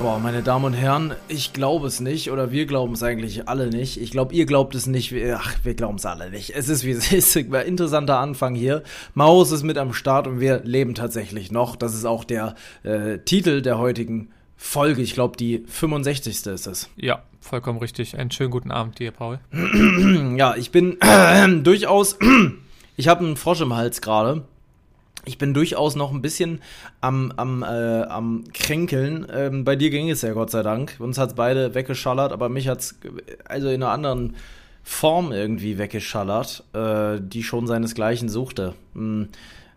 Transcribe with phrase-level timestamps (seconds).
[0.00, 3.68] Boah, meine Damen und Herren, ich glaube es nicht oder wir glauben es eigentlich alle
[3.68, 4.00] nicht.
[4.00, 5.12] Ich glaube, ihr glaubt es nicht.
[5.34, 6.54] Ach, wir glauben es alle nicht.
[6.54, 7.34] Es ist wie es ist.
[7.34, 8.84] Interessanter Anfang hier.
[9.14, 11.74] Maus ist mit am Start und wir leben tatsächlich noch.
[11.74, 15.02] Das ist auch der äh, Titel der heutigen Folge.
[15.02, 16.46] Ich glaube, die 65.
[16.46, 16.88] ist es.
[16.94, 18.16] Ja, vollkommen richtig.
[18.16, 19.40] Einen schönen guten Abend dir, Paul.
[20.36, 22.16] ja, ich bin äh, durchaus.
[22.96, 24.44] ich habe einen Frosch im Hals gerade
[25.28, 26.60] ich bin durchaus noch ein bisschen
[27.00, 27.66] am, am, äh,
[28.02, 29.26] am Kränkeln.
[29.32, 30.96] Ähm, bei dir ging es ja Gott sei Dank.
[30.98, 32.98] Uns hat es beide weggeschallert, aber mich hat es
[33.44, 34.34] also in einer anderen
[34.82, 38.74] Form irgendwie weggeschallert, äh, die schon seinesgleichen suchte.
[38.94, 39.28] Hm,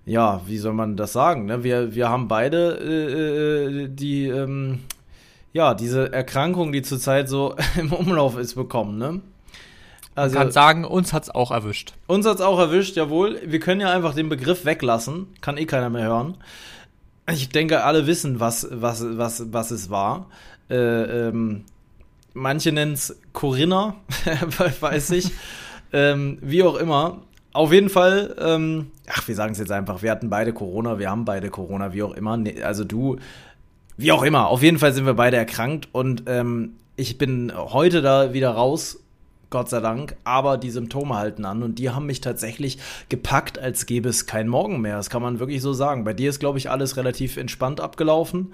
[0.05, 1.45] ja, wie soll man das sagen?
[1.45, 1.63] Ne?
[1.63, 4.79] Wir, wir haben beide äh, äh die, ähm,
[5.53, 8.97] ja, diese Erkrankung, die zurzeit so im Umlauf ist, bekommen.
[8.97, 9.19] Ne?
[10.15, 11.93] Also, Man kann sagen, uns hat's auch erwischt.
[12.07, 13.39] Uns hat's auch erwischt, jawohl.
[13.45, 15.27] Wir können ja einfach den Begriff weglassen.
[15.41, 16.37] Kann eh keiner mehr hören.
[17.31, 20.27] Ich denke, alle wissen, was, was, was, was es war.
[20.69, 21.63] Äh, ähm,
[22.33, 23.95] manche nennen es Corinna,
[24.79, 25.31] weiß ich.
[25.93, 27.19] ähm, wie auch immer.
[27.53, 31.09] Auf jeden Fall, ähm, ach, wir sagen es jetzt einfach, wir hatten beide Corona, wir
[31.09, 32.37] haben beide Corona, wie auch immer.
[32.37, 33.17] Nee, also du,
[33.97, 34.47] wie auch immer.
[34.47, 38.99] Auf jeden Fall sind wir beide erkrankt und ähm, ich bin heute da wieder raus
[39.51, 43.85] Gott sei Dank, aber die Symptome halten an und die haben mich tatsächlich gepackt, als
[43.85, 44.95] gäbe es keinen Morgen mehr.
[44.95, 46.03] Das kann man wirklich so sagen.
[46.05, 48.53] Bei dir ist, glaube ich, alles relativ entspannt abgelaufen.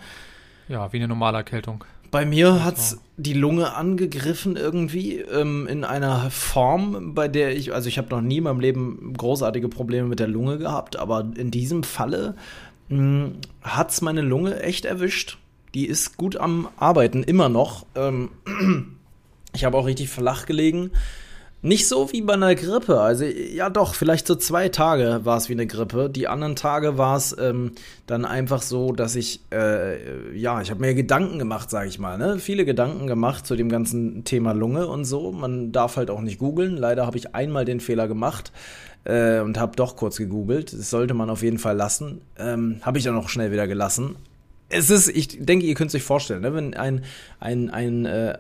[0.67, 1.85] Ja, wie eine normale Erkältung.
[2.09, 7.73] Bei mir hat es die Lunge angegriffen irgendwie ähm, in einer Form, bei der ich,
[7.73, 11.27] also ich habe noch nie in meinem Leben großartige Probleme mit der Lunge gehabt, aber
[11.35, 12.35] in diesem Falle
[12.89, 15.37] hm, hat es meine Lunge echt erwischt.
[15.73, 17.85] Die ist gut am Arbeiten, immer noch.
[17.95, 18.29] Ähm,
[19.57, 20.91] Ich habe auch richtig flach gelegen.
[21.63, 23.01] Nicht so wie bei einer Grippe.
[23.01, 26.11] Also, ja, doch, vielleicht so zwei Tage war es wie eine Grippe.
[26.11, 27.71] Die anderen Tage war es ähm,
[28.05, 32.19] dann einfach so, dass ich, äh, ja, ich habe mir Gedanken gemacht, sage ich mal.
[32.19, 32.37] Ne?
[32.37, 35.31] Viele Gedanken gemacht zu dem ganzen Thema Lunge und so.
[35.31, 36.77] Man darf halt auch nicht googeln.
[36.77, 38.51] Leider habe ich einmal den Fehler gemacht
[39.05, 40.73] äh, und habe doch kurz gegoogelt.
[40.73, 42.21] Das sollte man auf jeden Fall lassen.
[42.37, 44.15] Ähm, habe ich dann auch schnell wieder gelassen.
[44.69, 46.53] Es ist, ich denke, ihr könnt es euch vorstellen, ne?
[46.53, 47.03] wenn ein,
[47.39, 48.37] ein, ein, äh,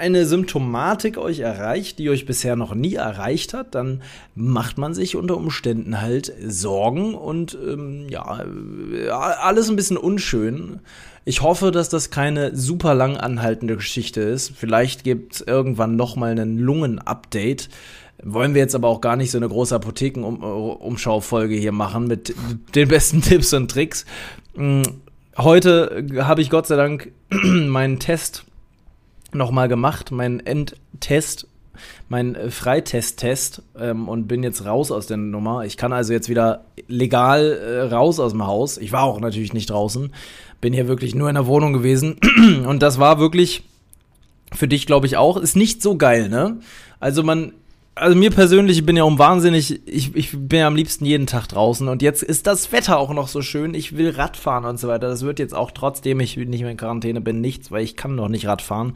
[0.00, 4.02] eine Symptomatik euch erreicht, die euch bisher noch nie erreicht hat, dann
[4.34, 10.80] macht man sich unter Umständen halt Sorgen und ähm, ja, alles ein bisschen unschön.
[11.24, 14.52] Ich hoffe, dass das keine super lang anhaltende Geschichte ist.
[14.56, 17.68] Vielleicht gibt es irgendwann noch mal einen Lungen-Update.
[18.22, 22.34] Wollen wir jetzt aber auch gar nicht so eine große Apotheken-Umschau-Folge hier machen mit
[22.74, 24.06] den besten Tipps und Tricks.
[24.54, 24.82] Hm,
[25.36, 28.44] heute habe ich Gott sei Dank meinen Test
[29.34, 31.46] nochmal gemacht, meinen Endtest,
[32.08, 35.64] mein äh, Freitest-Test ähm, und bin jetzt raus aus der Nummer.
[35.64, 38.78] Ich kann also jetzt wieder legal äh, raus aus dem Haus.
[38.78, 40.12] Ich war auch natürlich nicht draußen,
[40.60, 42.16] bin hier wirklich nur in der Wohnung gewesen
[42.66, 43.62] und das war wirklich
[44.52, 45.36] für dich, glaube ich, auch.
[45.36, 46.58] Ist nicht so geil, ne?
[46.98, 47.52] Also man
[48.00, 51.26] also mir persönlich, ich bin ja um wahnsinnig, ich, ich bin ja am liebsten jeden
[51.26, 54.80] Tag draußen und jetzt ist das Wetter auch noch so schön, ich will Radfahren und
[54.80, 55.08] so weiter.
[55.08, 58.14] Das wird jetzt auch trotzdem ich nicht mehr in Quarantäne bin, nichts, weil ich kann
[58.14, 58.94] noch nicht Radfahren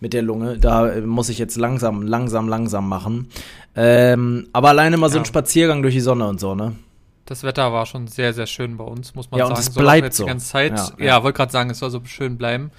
[0.00, 0.58] mit der Lunge.
[0.58, 3.28] Da muss ich jetzt langsam, langsam, langsam machen.
[3.74, 6.76] Ähm, aber alleine mal so ein Spaziergang durch die Sonne und so, ne?
[7.24, 9.54] Das Wetter war schon sehr, sehr schön bei uns, muss man ja, sagen.
[9.54, 10.24] Ja, und es bleibt so.
[10.24, 10.76] Die ganze Zeit.
[10.76, 11.04] Ja, ja.
[11.04, 12.70] ja wollte gerade sagen, es soll so schön bleiben.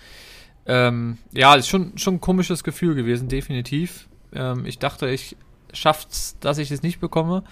[0.66, 4.08] Ähm, ja, ist schon, schon ein komisches Gefühl gewesen, definitiv.
[4.34, 5.36] Ähm, ich dachte, ich
[5.74, 7.44] schafft's, dass ich es nicht bekomme.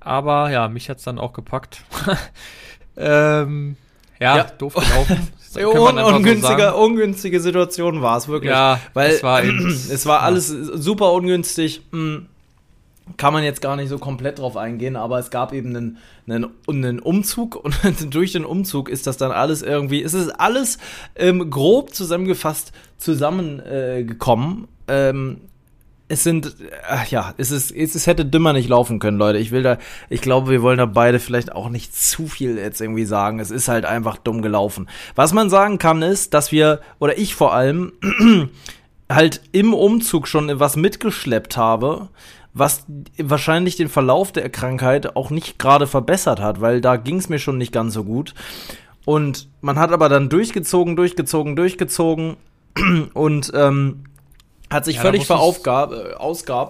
[0.00, 1.82] Aber ja, mich hat's dann auch gepackt.
[2.96, 3.76] ähm,
[4.20, 5.28] ja, ja, doof gelaufen.
[5.56, 8.50] Un ungünstige, so ungünstige Situation war es wirklich.
[8.50, 11.80] Ja, weil es war, es war alles super ungünstig.
[11.90, 12.26] Hm,
[13.16, 15.98] kann man jetzt gar nicht so komplett drauf eingehen, aber es gab eben einen,
[16.28, 20.78] einen, einen Umzug und durch den Umzug ist das dann alles irgendwie, es ist alles
[21.16, 24.68] ähm, grob zusammengefasst zusammengekommen.
[24.86, 25.40] Äh, ähm,
[26.08, 26.56] es sind,
[26.88, 29.38] ach ja, es ist, es, hätte dümmer nicht laufen können, Leute.
[29.38, 29.76] Ich will da,
[30.08, 33.40] ich glaube, wir wollen da beide vielleicht auch nicht zu viel jetzt irgendwie sagen.
[33.40, 34.88] Es ist halt einfach dumm gelaufen.
[35.14, 37.92] Was man sagen kann, ist, dass wir, oder ich vor allem,
[39.10, 42.08] halt im Umzug schon was mitgeschleppt habe,
[42.54, 42.84] was
[43.18, 47.38] wahrscheinlich den Verlauf der Krankheit auch nicht gerade verbessert hat, weil da ging es mir
[47.38, 48.34] schon nicht ganz so gut.
[49.04, 52.36] Und man hat aber dann durchgezogen, durchgezogen, durchgezogen
[53.14, 54.04] und ähm,
[54.70, 55.92] hat sich Ja, völlig verausgabt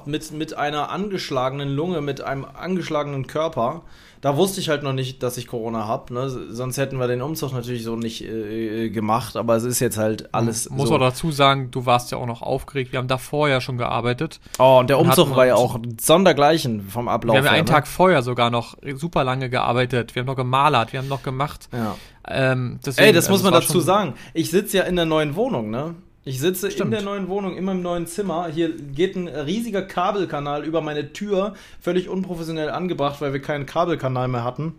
[0.07, 3.83] äh, mit, mit einer angeschlagenen Lunge, mit einem angeschlagenen Körper.
[4.21, 6.13] Da wusste ich halt noch nicht, dass ich Corona habe.
[6.13, 6.29] Ne?
[6.29, 9.37] Sonst hätten wir den Umzug natürlich so nicht äh, gemacht.
[9.37, 10.97] Aber es ist jetzt halt alles Muss so.
[10.97, 12.91] auch dazu sagen, du warst ja auch noch aufgeregt.
[12.91, 14.41] Wir haben davor ja schon gearbeitet.
[14.59, 17.35] Oh, und der Umzug war ja auch sondergleichen vom Ablauf.
[17.35, 17.71] wir haben ja einen ne?
[17.71, 20.17] Tag vorher sogar noch super lange gearbeitet.
[20.17, 21.69] Wir haben noch gemalert, wir haben noch gemacht.
[21.73, 21.95] Ja.
[22.27, 24.15] Ähm, deswegen, Ey, das also muss man dazu sagen.
[24.35, 25.95] Ich sitze ja in der neuen Wohnung, ne?
[26.29, 26.93] Ich sitze in Stimmt.
[26.93, 28.49] der neuen Wohnung, immer im neuen Zimmer.
[28.53, 34.29] Hier geht ein riesiger Kabelkanal über meine Tür, völlig unprofessionell angebracht, weil wir keinen Kabelkanal
[34.29, 34.75] mehr hatten.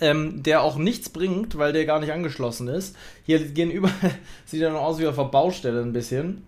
[0.00, 2.96] Ähm, der auch nichts bringt, weil der gar nicht angeschlossen ist.
[3.24, 3.88] Hier gehen über,
[4.46, 6.42] sieht ja noch aus wie auf einer Baustelle ein bisschen.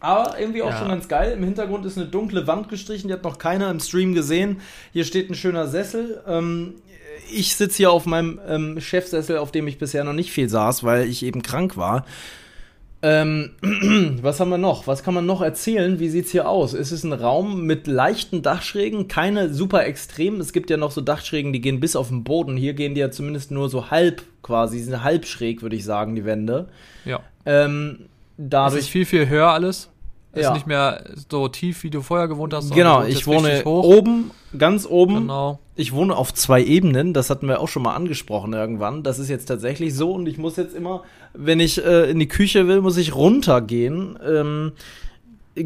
[0.00, 0.78] Aber irgendwie auch Ja.
[0.80, 1.34] schon ganz geil.
[1.36, 4.60] Im Hintergrund ist eine dunkle Wand gestrichen, die hat noch keiner im Stream gesehen.
[4.92, 6.20] Hier steht ein schöner Sessel.
[6.26, 6.74] Ähm,
[7.32, 10.82] ich sitze hier auf meinem ähm, Chefsessel, auf dem ich bisher noch nicht viel saß,
[10.82, 12.04] weil ich eben krank war.
[13.00, 13.50] Ähm,
[14.22, 14.86] was haben wir noch?
[14.86, 16.00] Was kann man noch erzählen?
[16.00, 16.72] Wie sieht's hier aus?
[16.72, 20.40] Es ist ein Raum mit leichten Dachschrägen, keine super extrem.
[20.40, 22.56] Es gibt ja noch so Dachschrägen, die gehen bis auf den Boden.
[22.56, 26.16] Hier gehen die ja zumindest nur so halb quasi, sind halb schräg, würde ich sagen,
[26.16, 26.68] die Wände.
[27.04, 27.20] Ja.
[27.46, 28.06] Ähm, Es
[28.36, 29.90] dadurch ist viel, viel höher alles.
[30.32, 30.48] Es Ja.
[30.50, 32.72] ist nicht mehr so tief, wie du vorher gewohnt hast.
[32.74, 35.14] Genau, ich wohne oben, ganz oben.
[35.14, 35.58] Genau.
[35.74, 39.02] Ich wohne auf zwei Ebenen, das hatten wir auch schon mal angesprochen irgendwann.
[39.04, 41.02] Das ist jetzt tatsächlich so und ich muss jetzt immer,
[41.34, 44.18] wenn ich äh, in die Küche will, muss ich runtergehen.
[44.26, 44.72] Ähm,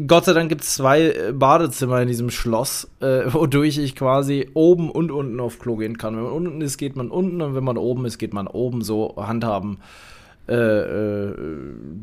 [0.07, 4.49] Gott sei Dank gibt es zwei äh, Badezimmer in diesem Schloss, äh, wodurch ich quasi
[4.53, 6.15] oben und unten auf Klo gehen kann.
[6.15, 8.81] Wenn man unten ist, geht man unten und wenn man oben ist, geht man oben.
[8.81, 9.77] So handhaben
[10.45, 11.33] äh, äh,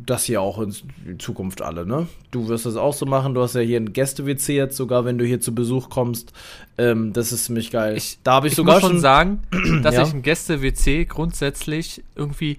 [0.07, 2.07] das hier auch in Zukunft alle, ne?
[2.31, 3.35] Du wirst das auch so machen.
[3.35, 6.33] Du hast ja hier ein Gäste-WC jetzt sogar, wenn du hier zu Besuch kommst.
[6.79, 7.99] Ähm, das ist ziemlich geil.
[7.99, 9.43] Ich, da habe ich, ich sogar muss schon schon sagen,
[9.83, 10.05] dass Ja.
[10.05, 12.57] ich ein Gäste-WC grundsätzlich irgendwie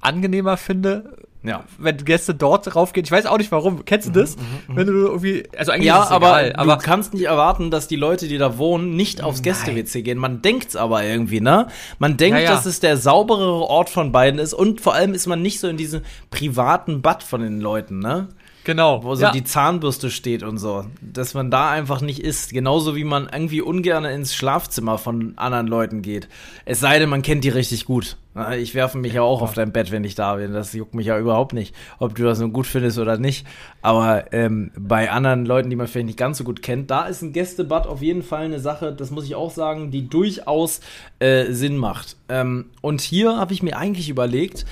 [0.00, 1.64] angenehmer finde, Ja.
[1.78, 3.04] wenn Gäste dort raufgehen.
[3.04, 3.84] Ich weiß auch nicht warum.
[3.84, 4.36] Kennst du das?
[4.68, 7.70] Wenn du irgendwie, also eigentlich Ja, ist es aber egal, du aber kannst nicht erwarten,
[7.70, 10.18] dass die Leute, die da wohnen, nicht aufs Gäste-WC gehen.
[10.18, 11.68] Man denkt's aber irgendwie, ne?
[11.98, 12.50] Man denkt, Ja, ja.
[12.50, 15.68] dass es der sauberere Ort von beiden ist und vor allem ist man nicht so
[15.68, 18.28] in diesem privaten Bad von den Leuten, ne?
[18.68, 19.02] Genau.
[19.02, 19.32] Wo so ja.
[19.32, 20.84] die Zahnbürste steht und so.
[21.00, 22.52] Dass man da einfach nicht ist.
[22.52, 26.28] Genauso wie man irgendwie ungern ins Schlafzimmer von anderen Leuten geht.
[26.66, 28.18] Es sei denn, man kennt die richtig gut.
[28.58, 30.52] Ich werfe mich ja auch auf dein Bett, wenn ich da bin.
[30.52, 33.46] Das juckt mich ja überhaupt nicht, ob du das nun gut findest oder nicht.
[33.82, 37.22] Aber ähm, bei anderen Leuten, die man vielleicht nicht ganz so gut kennt, da ist
[37.22, 40.80] ein Gästebad auf jeden Fall eine Sache, das muss ich auch sagen, die durchaus
[41.18, 42.16] äh, Sinn macht.
[42.28, 44.66] Ähm, und hier habe ich mir eigentlich überlegt,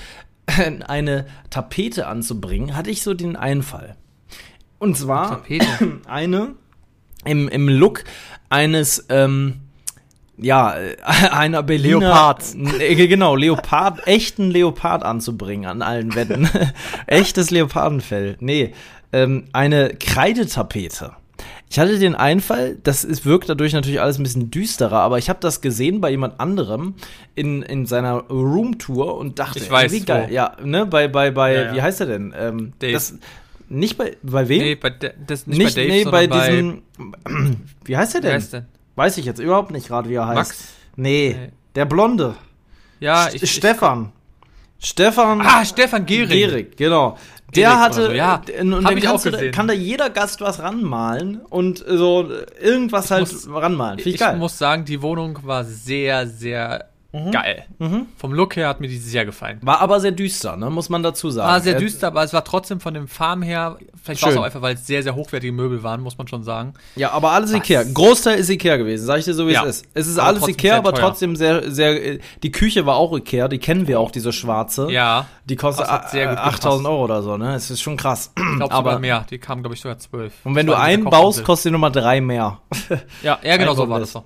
[0.87, 3.95] eine Tapete anzubringen, hatte ich so den Einfall.
[4.79, 5.65] Und zwar Tapete.
[6.07, 6.55] eine
[7.25, 8.03] im, im Look
[8.49, 9.61] eines, ähm,
[10.37, 10.75] ja,
[11.31, 11.99] einer Berliner.
[11.99, 12.55] Leopards.
[12.79, 16.49] Äh, Genau, Leopard, echten Leopard anzubringen an allen Wänden.
[17.07, 18.37] Echtes Leopardenfell.
[18.39, 18.73] Nee,
[19.11, 21.13] ähm, eine Kreidetapete.
[21.69, 25.27] Ich hatte den Einfall, das ist, wirkt dadurch natürlich alles ein bisschen düsterer, aber ich
[25.29, 26.93] habe das gesehen bei jemand anderem
[27.35, 30.27] in, in seiner Roomtour und dachte, Ich weiß, wie geil.
[30.29, 30.33] wo.
[30.33, 31.75] Ja, ne, bei, bei, bei, Ja, ja.
[31.75, 32.33] wie heißt er denn?
[32.37, 32.93] Ähm, Dave.
[32.93, 33.15] Das,
[33.69, 34.59] nicht bei, bei wem?
[34.59, 36.81] Nee, bei das nicht, nicht, bei Dave, nee, bei diesem,
[37.83, 38.41] wie heißt er denn?
[38.51, 38.65] denn?
[38.95, 40.35] Weiß ich jetzt überhaupt nicht gerade, wie er heißt.
[40.37, 40.63] Max?
[40.95, 41.49] Nee, Nee.
[41.75, 42.35] der Blonde.
[43.01, 44.13] Ja, St- ich, ich Stefan.
[44.79, 46.29] Stefan Ah, Stefan Gehring.
[46.29, 47.17] Gehrig, genau.
[47.55, 48.41] Der hatte, so, ja.
[48.59, 49.51] und dann ich auch gesehen.
[49.53, 52.29] kann da jeder Gast was ranmalen und so
[52.61, 53.99] irgendwas halt muss- ranmalen.
[53.99, 54.37] Finde ich, Ich geil.
[54.37, 56.89] muss sagen, die Wohnung war sehr, sehr
[57.31, 57.65] geil.
[57.79, 58.05] Mhm.
[58.17, 59.59] Vom Look her hat mir die sehr gefallen.
[59.63, 60.69] War aber sehr düster, ne?
[60.69, 61.49] muss man dazu sagen.
[61.49, 63.77] War sehr Er- düster, aber es war trotzdem von dem Farben her,
[64.07, 66.43] vielleicht war es auch einfach, weil es sehr, sehr hochwertige Möbel waren, muss man schon
[66.43, 66.73] sagen.
[66.95, 67.83] Ja, aber alles Ikea.
[67.83, 69.63] Großteil ist Ikea gewesen, sag ich dir so, wie Ja.
[69.65, 69.85] es ist.
[69.93, 73.47] Es ist Aber alles Ikea, aber trotzdem sehr, sehr, äh, die Küche war auch Ikea,
[73.47, 74.89] die kennen wir auch, diese schwarze.
[74.91, 76.85] Ja, Die kostet Das hat sehr äh, gut 8000 gepasst.
[76.87, 77.55] Euro oder so, ne?
[77.55, 78.31] Es ist schon krass.
[78.35, 79.25] ich glaube aber, sogar mehr.
[79.29, 80.33] Die kamen, glaube ich, sogar zwölf.
[80.43, 82.59] Und wenn du einen baust, kostet die Nummer drei mehr.
[83.23, 84.23] Ja, ja genau so war das so.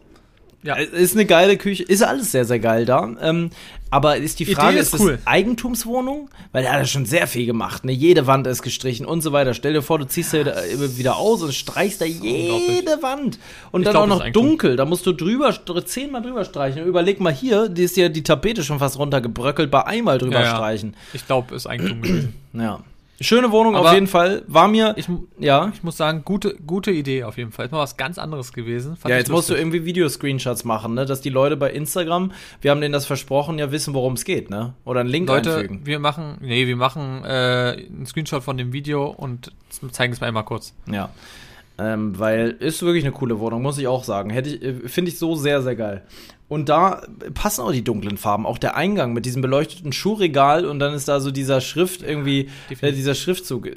[0.63, 0.77] Ja.
[0.77, 3.10] Es Ist eine geile Küche, ist alles sehr, sehr geil da.
[3.22, 3.50] Ähm,
[3.89, 5.18] aber ist die Idee Frage, ist ist, cool.
[5.18, 6.30] das Eigentumswohnung?
[6.53, 7.84] Weil er hat ja schon sehr viel gemacht.
[7.84, 7.91] Ne?
[7.91, 9.53] Jede Wand ist gestrichen und so weiter.
[9.53, 13.38] Stell dir vor, du ziehst da äh, wieder aus und streichst da jede Wand.
[13.72, 14.75] Und Ich dann glaub, auch noch dunkel.
[14.77, 15.53] Da musst du drüber,
[15.86, 16.86] zehnmal drüber streichen.
[16.86, 20.44] Überleg mal hier, die ist ja die Tapete schon fast runtergebröckelt bei einmal drüber Ja,
[20.46, 20.56] ja.
[20.56, 20.96] streichen.
[21.13, 22.34] Ich glaube, ist Eigentum gewesen.
[22.53, 22.82] Ja.
[23.22, 24.44] Schöne Wohnung auf Aber jeden Fall.
[24.48, 25.08] War mir, Ich,
[25.40, 25.72] ja.
[25.74, 27.66] ich muss sagen, gute, gute Idee auf jeden Fall.
[27.66, 28.98] Ist mal was ganz anderes gewesen.
[28.98, 31.06] Fand Ja, jetzt musst du irgendwie Videoscreenshots machen, ne?
[31.06, 34.50] Dass die Leute bei Instagram, wir haben denen das versprochen, ja wissen, worum es geht,
[34.50, 34.74] ne?
[34.86, 35.86] Oder einen Link Leute, einfügen.
[35.86, 39.51] wir machen, nee, wir machen äh, einen Screenshot von dem Video und
[39.92, 40.74] zeigen es mal einmal kurz.
[40.92, 41.10] Ja.
[41.82, 44.30] Ähm, weil ist wirklich eine coole Wohnung, muss ich auch sagen.
[44.30, 46.04] Hätte ich, äh, finde ich so sehr, sehr geil.
[46.48, 47.02] Und da
[47.34, 48.46] passen auch die dunklen Farben.
[48.46, 52.50] Auch der Eingang mit diesem beleuchteten Schuhregal und dann ist da so dieser Schrift irgendwie,
[52.82, 53.70] äh, dieser Schriftzug.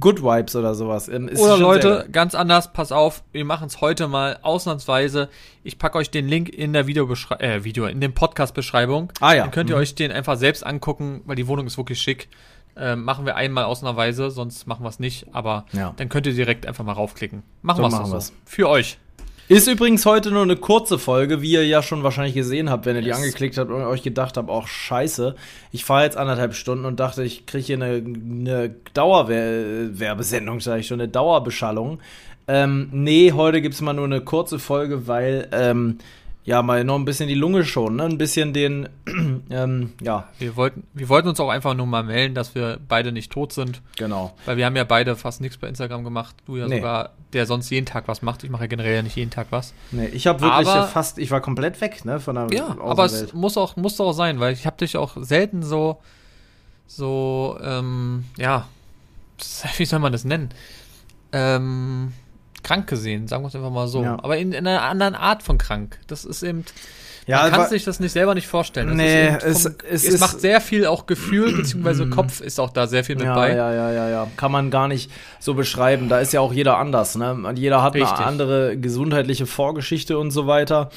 [0.00, 1.08] Good Vibes oder sowas.
[1.08, 5.28] Ähm, oder Leute, ganz anders, pass auf, wir machen es heute mal ausnahmsweise.
[5.62, 9.12] Ich packe euch den Link in der Videobeschreibung, äh, Video, in dem Podcast-Beschreibung.
[9.20, 9.44] Ah ja.
[9.44, 9.82] Dann könnt ihr mhm.
[9.82, 12.28] euch den einfach selbst angucken, weil die Wohnung ist wirklich schick.
[12.76, 15.26] Ähm, machen wir einmal ausnahmsweise, sonst machen wir es nicht.
[15.32, 15.92] Aber ja.
[15.96, 17.42] dann könnt ihr direkt einfach mal raufklicken.
[17.62, 18.32] Machen wir es so.
[18.44, 18.98] Für euch.
[19.48, 22.96] Ist übrigens heute nur eine kurze Folge, wie ihr ja schon wahrscheinlich gesehen habt, wenn
[22.96, 23.16] ihr yes.
[23.16, 25.34] die angeklickt habt und euch gedacht habt, auch scheiße,
[25.72, 30.86] ich fahre jetzt anderthalb Stunden und dachte, ich kriege hier eine, eine Dauerwerbesendung, sage ich
[30.86, 31.98] schon, eine Dauerbeschallung.
[32.48, 35.98] Ähm, nee, heute gibt es mal nur eine kurze Folge, weil ähm,
[36.44, 38.04] ja, mal noch ein bisschen die Lunge schon, ne?
[38.04, 38.88] Ein bisschen den,
[39.50, 40.28] ähm, ja.
[40.40, 43.52] Wir wollten, wir wollten uns auch einfach nur mal melden, dass wir beide nicht tot
[43.52, 43.80] sind.
[43.96, 44.34] Genau.
[44.44, 46.34] Weil wir haben ja beide fast nichts bei Instagram gemacht.
[46.46, 46.76] Du ja nee.
[46.76, 48.42] sogar, der sonst jeden Tag was macht.
[48.42, 49.72] Ich mache ja generell ja nicht jeden Tag was.
[49.92, 53.04] Nee, ich habe wirklich aber, fast, ich war komplett weg, ne, von der Ja, aber
[53.04, 56.00] es muss auch, muss auch sein, weil ich habe dich auch selten so,
[56.88, 58.66] so, ähm, ja,
[59.76, 60.50] wie soll man das nennen?
[61.30, 62.12] Ähm,
[62.62, 64.02] krank gesehen, sagen wir es einfach mal so.
[64.02, 64.18] Ja.
[64.22, 65.98] Aber in, in, einer anderen Art von krank.
[66.06, 66.64] Das ist eben.
[67.26, 68.88] Ja, man kann sich das nicht selber nicht vorstellen.
[68.88, 72.70] Das nee, vom, es, es, es macht sehr viel auch Gefühl, beziehungsweise Kopf ist auch
[72.70, 73.54] da sehr viel mit ja, bei.
[73.54, 74.26] Ja, ja, ja, ja.
[74.36, 76.08] Kann man gar nicht so beschreiben.
[76.08, 77.14] Da ist ja auch jeder anders.
[77.14, 77.52] Ne?
[77.54, 78.10] Jeder hat Richtig.
[78.10, 80.90] eine andere gesundheitliche Vorgeschichte und so weiter.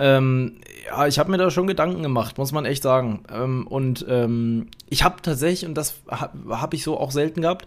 [0.00, 3.22] Ähm, ja, ich habe mir da schon Gedanken gemacht, muss man echt sagen.
[3.32, 7.66] Ähm, und ähm, ich habe tatsächlich, und das habe hab ich so auch selten gehabt,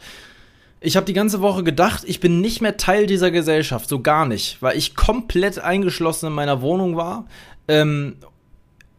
[0.84, 4.26] ich habe die ganze Woche gedacht, ich bin nicht mehr Teil dieser Gesellschaft, so gar
[4.26, 7.28] nicht, weil ich komplett eingeschlossen in meiner Wohnung war.
[7.68, 8.16] Ähm,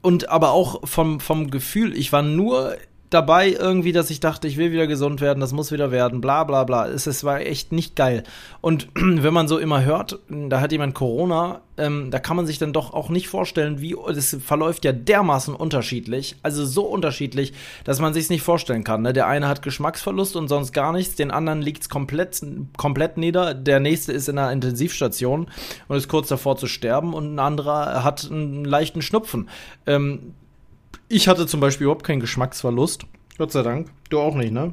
[0.01, 2.77] und aber auch vom, vom Gefühl, ich war nur
[3.13, 6.45] dabei irgendwie, dass ich dachte, ich will wieder gesund werden, das muss wieder werden, bla
[6.45, 6.89] bla bla.
[6.89, 8.25] Es, es war echt nicht geil.
[8.61, 12.59] Und wenn man so immer hört, da hat jemand Corona, ähm, da kann man sich
[12.59, 17.53] dann doch auch nicht vorstellen, wie das verläuft ja dermaßen unterschiedlich, also so unterschiedlich,
[17.85, 19.03] dass man sich nicht vorstellen kann.
[19.03, 19.13] Ne?
[19.13, 22.41] Der eine hat Geschmacksverlust und sonst gar nichts, den anderen liegt es komplett,
[22.77, 25.49] komplett nieder, der nächste ist in einer Intensivstation
[25.89, 29.49] und ist kurz davor zu sterben und ein anderer hat einen leichten Schnupfen.
[29.87, 30.35] Ähm,
[31.13, 33.05] ich hatte zum Beispiel überhaupt keinen Geschmacksverlust.
[33.37, 33.91] Gott sei Dank.
[34.09, 34.73] Du auch nicht, ne?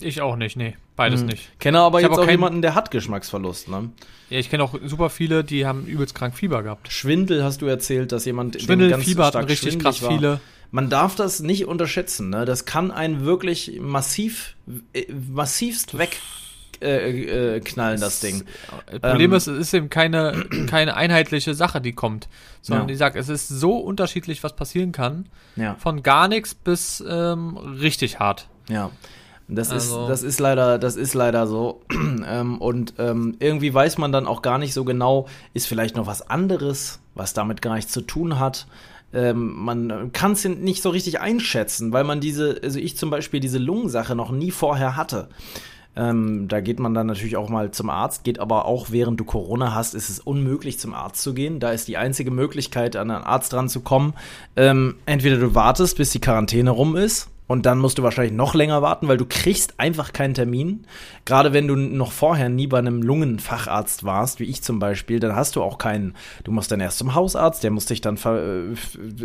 [0.00, 0.74] Ich auch nicht, nee.
[0.96, 1.28] Beides hm.
[1.28, 1.58] nicht.
[1.60, 3.90] Kenne aber ich jetzt auch, auch jemanden, der hat Geschmacksverlust, ne?
[4.28, 6.90] Ja, ich kenne auch super viele, die haben übelst krank Fieber gehabt.
[6.90, 10.10] Schwindel hast du erzählt, dass jemand Schwindel, ganz Fieber hatten richtig krass war.
[10.10, 10.40] viele.
[10.72, 12.44] Man darf das nicht unterschätzen, ne?
[12.44, 14.56] Das kann einen wirklich massiv,
[14.92, 16.18] äh, massivst weg
[16.82, 18.44] äh, äh, knallen, das Ding.
[18.86, 22.28] Das Problem ähm, ist, es ist eben keine, keine einheitliche Sache, die kommt.
[22.62, 22.92] Sondern ja.
[22.92, 25.26] ich sag, es ist so unterschiedlich, was passieren kann.
[25.56, 25.76] Ja.
[25.76, 28.48] Von gar nichts bis ähm, richtig hart.
[28.68, 28.90] Ja.
[29.48, 30.02] Das also.
[30.02, 31.82] ist, das ist leider, das ist leider so.
[32.26, 36.06] ähm, und ähm, irgendwie weiß man dann auch gar nicht so genau, ist vielleicht noch
[36.06, 38.66] was anderes, was damit gar nichts zu tun hat.
[39.12, 43.38] Ähm, man kann es nicht so richtig einschätzen, weil man diese, also ich zum Beispiel
[43.38, 45.28] diese Lungensache noch nie vorher hatte.
[45.96, 49.24] Ähm, da geht man dann natürlich auch mal zum Arzt, geht aber auch während du
[49.24, 51.58] Corona hast, ist es unmöglich zum Arzt zu gehen.
[51.58, 54.14] Da ist die einzige Möglichkeit, an einen Arzt dran zu kommen.
[54.56, 57.30] Ähm, entweder du wartest, bis die Quarantäne rum ist.
[57.48, 60.84] Und dann musst du wahrscheinlich noch länger warten, weil du kriegst einfach keinen Termin.
[61.24, 65.36] Gerade wenn du noch vorher nie bei einem Lungenfacharzt warst, wie ich zum Beispiel, dann
[65.36, 66.14] hast du auch keinen.
[66.42, 68.74] Du musst dann erst zum Hausarzt, der muss dich dann äh,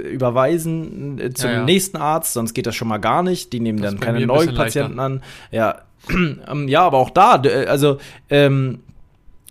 [0.08, 1.64] überweisen äh, zum ja, ja.
[1.64, 3.54] nächsten Arzt, sonst geht das schon mal gar nicht.
[3.54, 5.24] Die nehmen das dann keine neuen Patienten an.
[5.50, 5.80] Ja,
[6.68, 7.98] ja, aber auch da, äh, also
[8.30, 8.80] ähm,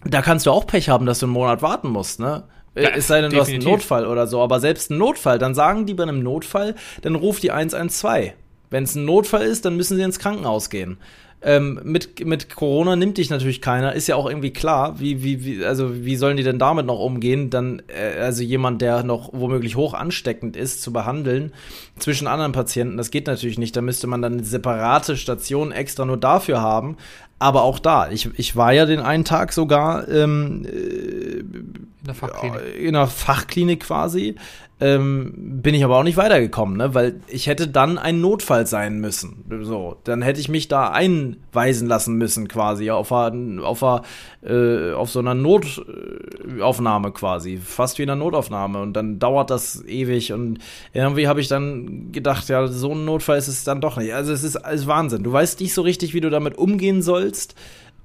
[0.04, 2.44] da kannst du auch Pech haben, dass du einen Monat warten musst, ne?
[2.74, 5.38] Äh, ja, es sei denn, du hast einen Notfall oder so, aber selbst ein Notfall,
[5.38, 8.32] dann sagen die bei einem Notfall, dann ruf die 112.
[8.70, 10.98] Wenn es ein Notfall ist, dann müssen sie ins Krankenhaus gehen.
[11.42, 15.42] Ähm, mit, mit Corona nimmt dich natürlich keiner, ist ja auch irgendwie klar, wie, wie,
[15.44, 19.30] wie, also wie sollen die denn damit noch umgehen, dann, äh, also jemand, der noch
[19.32, 21.52] womöglich hoch ansteckend ist, zu behandeln
[21.98, 26.04] zwischen anderen Patienten, das geht natürlich nicht, da müsste man dann eine separate Station extra
[26.04, 26.98] nur dafür haben,
[27.40, 32.14] aber auch da, ich, ich war ja den einen Tag sogar ähm, äh, in der
[32.14, 34.36] Fachklinik, in der Fachklinik quasi,
[34.82, 36.94] ähm, bin ich aber auch nicht weitergekommen, ne?
[36.94, 39.44] weil ich hätte dann ein Notfall sein müssen.
[39.62, 44.02] So, dann hätte ich mich da einweisen lassen müssen, quasi, auf, einer, auf, einer,
[44.42, 48.80] äh, auf so einer Notaufnahme quasi, fast wie in einer Notaufnahme.
[48.80, 50.60] Und dann dauert das ewig und
[50.94, 54.14] irgendwie habe ich dann gedacht, ja, so ein Notfall ist es dann doch nicht.
[54.14, 55.22] Also es ist alles Wahnsinn.
[55.22, 57.29] Du weißt nicht so richtig, wie du damit umgehen sollst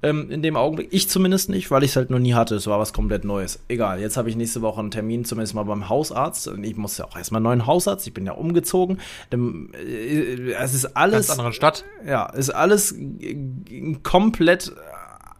[0.02, 0.88] ähm, in dem Augenblick.
[0.90, 2.54] Ich zumindest nicht, weil ich es halt noch nie hatte.
[2.54, 3.60] Es war was komplett Neues.
[3.68, 6.48] Egal, jetzt habe ich nächste Woche einen Termin, zumindest mal beim Hausarzt.
[6.48, 8.06] Und ich muss ja auch erstmal einen neuen Hausarzt.
[8.06, 8.98] Ich bin ja umgezogen.
[9.30, 11.28] Ähm, äh, es ist alles.
[11.28, 11.84] Ganz andere Stadt.
[12.06, 12.94] Ja, ist alles
[14.02, 14.72] komplett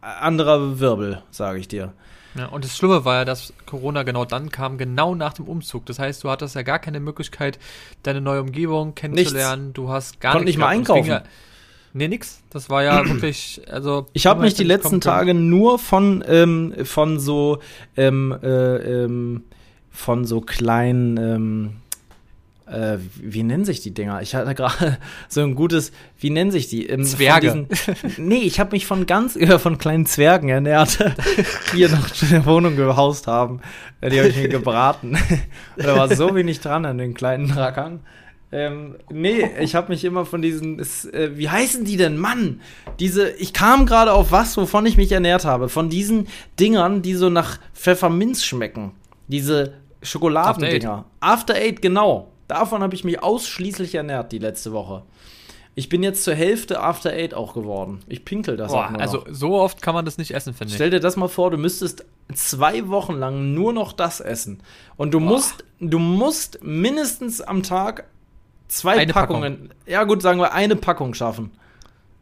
[0.01, 1.93] anderer Wirbel, sage ich dir.
[2.37, 5.87] Ja, und das Schlimme war ja, dass Corona genau dann kam, genau nach dem Umzug.
[5.87, 7.59] Das heißt, du hattest ja gar keine Möglichkeit,
[8.03, 9.67] deine neue Umgebung kennenzulernen.
[9.67, 9.75] Nichts.
[9.75, 11.09] Du hast gar Konnte nicht mal einkaufen.
[11.09, 11.23] Ja,
[11.97, 12.43] nee, nix.
[12.51, 14.07] Das war ja wirklich, also.
[14.13, 17.59] Ich habe mich die letzten Tage nur von, ähm, von so,
[17.97, 19.45] ähm, äh, ähm,
[19.91, 21.71] von so kleinen, ähm,
[22.67, 24.21] äh, wie nennen sich die Dinger?
[24.23, 24.99] Ich hatte gerade
[25.29, 26.87] so ein gutes, wie nennen sich die?
[26.87, 27.67] Ähm, Zwerge.
[27.69, 30.99] Diesen, nee, ich habe mich von ganz, äh, von kleinen Zwergen ernährt,
[31.73, 33.61] die hier noch in der Wohnung gehaust haben.
[34.03, 35.17] Die habe ich mir gebraten.
[35.77, 38.01] da war so wenig dran an den kleinen Rackern.
[38.57, 42.63] Ähm, nee, ich habe mich immer von diesen, ist, äh, wie heißen die denn, Mann?
[42.99, 45.69] Diese, ich kam gerade auf was, wovon ich mich ernährt habe.
[45.69, 46.27] Von diesen
[46.59, 48.93] Dingern, die so nach Pfefferminz schmecken.
[49.29, 51.05] Diese Schokoladendinger.
[51.21, 52.33] After Eight, After Eight genau.
[52.49, 55.03] Davon habe ich mich ausschließlich ernährt die letzte Woche.
[55.75, 58.01] Ich bin jetzt zur Hälfte After Eight auch geworden.
[58.09, 60.71] Ich pinkel das Boah, auch nur Also so oft kann man das nicht essen, finde
[60.71, 60.77] ich.
[60.77, 64.63] Stell dir das mal vor, du müsstest zwei Wochen lang nur noch das essen.
[64.97, 65.27] Und du Boah.
[65.27, 68.07] musst, du musst mindestens am Tag
[68.69, 69.77] zwei eine Packungen, Packung.
[69.87, 71.51] ja gut, sagen wir eine Packung schaffen.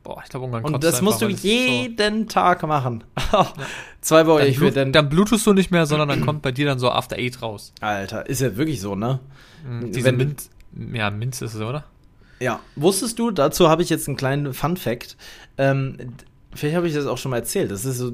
[0.04, 3.04] Boah, ich glaube, irgendwann Und das musst du jeden so Tag machen.
[4.02, 4.40] Zwei Wochen.
[4.40, 6.78] Dann, ich Blut, dann, dann blutest du nicht mehr, sondern dann kommt bei dir dann
[6.78, 7.72] so After Eight raus.
[7.80, 9.20] Alter, ist ja wirklich so, ne?
[9.66, 10.50] Mhm, diese Wenn, Mint,
[10.92, 11.84] ja, Minz ist es, oder?
[12.38, 12.60] Ja.
[12.76, 15.16] Wusstest du, dazu habe ich jetzt einen kleinen Fun Fact.
[15.56, 15.96] Ähm,
[16.54, 17.70] vielleicht habe ich das auch schon mal erzählt.
[17.70, 18.12] Das ist so,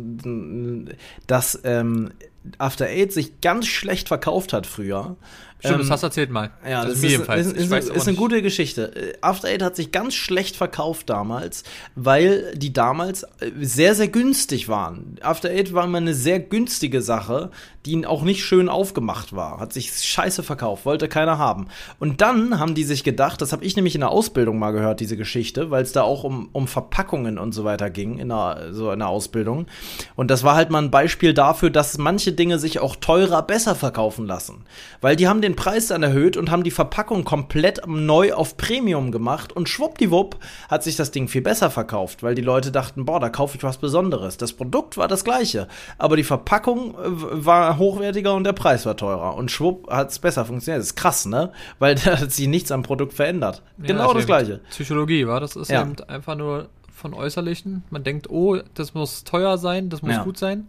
[1.27, 2.11] dass ähm,
[2.59, 5.17] After Eight sich ganz schlecht verkauft hat früher.
[5.61, 6.51] Stimmt, ähm, das hast du erzählt mal.
[6.65, 7.47] Ja, das, das ist, jedenfalls.
[7.47, 8.97] Ist, ist, ist eine gute Geschichte.
[8.97, 14.09] Äh, After Eight hat sich ganz schlecht verkauft damals, weil die damals äh, sehr, sehr
[14.09, 15.17] günstig waren.
[15.21, 17.51] After Eight war immer eine sehr günstige Sache,
[17.87, 19.59] die auch nicht schön aufgemacht war.
[19.59, 21.69] Hat sich scheiße verkauft, wollte keiner haben.
[21.99, 25.01] Und dann haben die sich gedacht, das habe ich nämlich in der Ausbildung mal gehört,
[25.01, 28.69] diese Geschichte, weil es da auch um, um Verpackungen und so weiter ging, in der,
[28.73, 29.67] so in der Ausbildung.
[30.15, 33.75] Und das war halt mal ein Beispiel dafür, dass manche Dinge sich auch teurer besser
[33.75, 34.65] verkaufen lassen.
[35.01, 39.13] Weil die haben den Preis dann erhöht und haben die Verpackung komplett neu auf Premium
[39.13, 40.37] gemacht und schwuppdiwupp
[40.69, 43.63] hat sich das Ding viel besser verkauft, weil die Leute dachten, boah, da kaufe ich
[43.63, 44.37] was Besonderes.
[44.37, 46.97] Das Produkt war das gleiche, aber die Verpackung äh,
[47.45, 49.35] war hochwertiger und der Preis war teurer.
[49.35, 50.81] Und schwupp hat es besser funktioniert.
[50.81, 51.53] Das ist krass, ne?
[51.79, 53.63] Weil da hat sich nichts am Produkt verändert.
[53.79, 54.61] Ja, genau das gleiche.
[54.71, 55.83] Psychologie, war das ist ja.
[55.83, 56.69] eben einfach nur
[57.01, 57.83] von Äußerlichen.
[57.91, 60.23] Man denkt, oh, das muss teuer sein, das muss ja.
[60.23, 60.69] gut sein.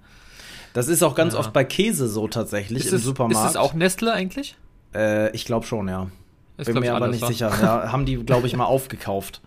[0.73, 1.39] Das ist auch ganz ja.
[1.39, 3.45] oft bei Käse so tatsächlich ist im es, Supermarkt.
[3.45, 4.55] Ist es auch Nestle eigentlich?
[4.93, 6.07] Äh, ich glaube schon, ja.
[6.57, 7.29] Ich Bin mir aber nicht war.
[7.29, 7.51] sicher.
[7.61, 9.41] Ja, haben die, glaube ich, mal aufgekauft.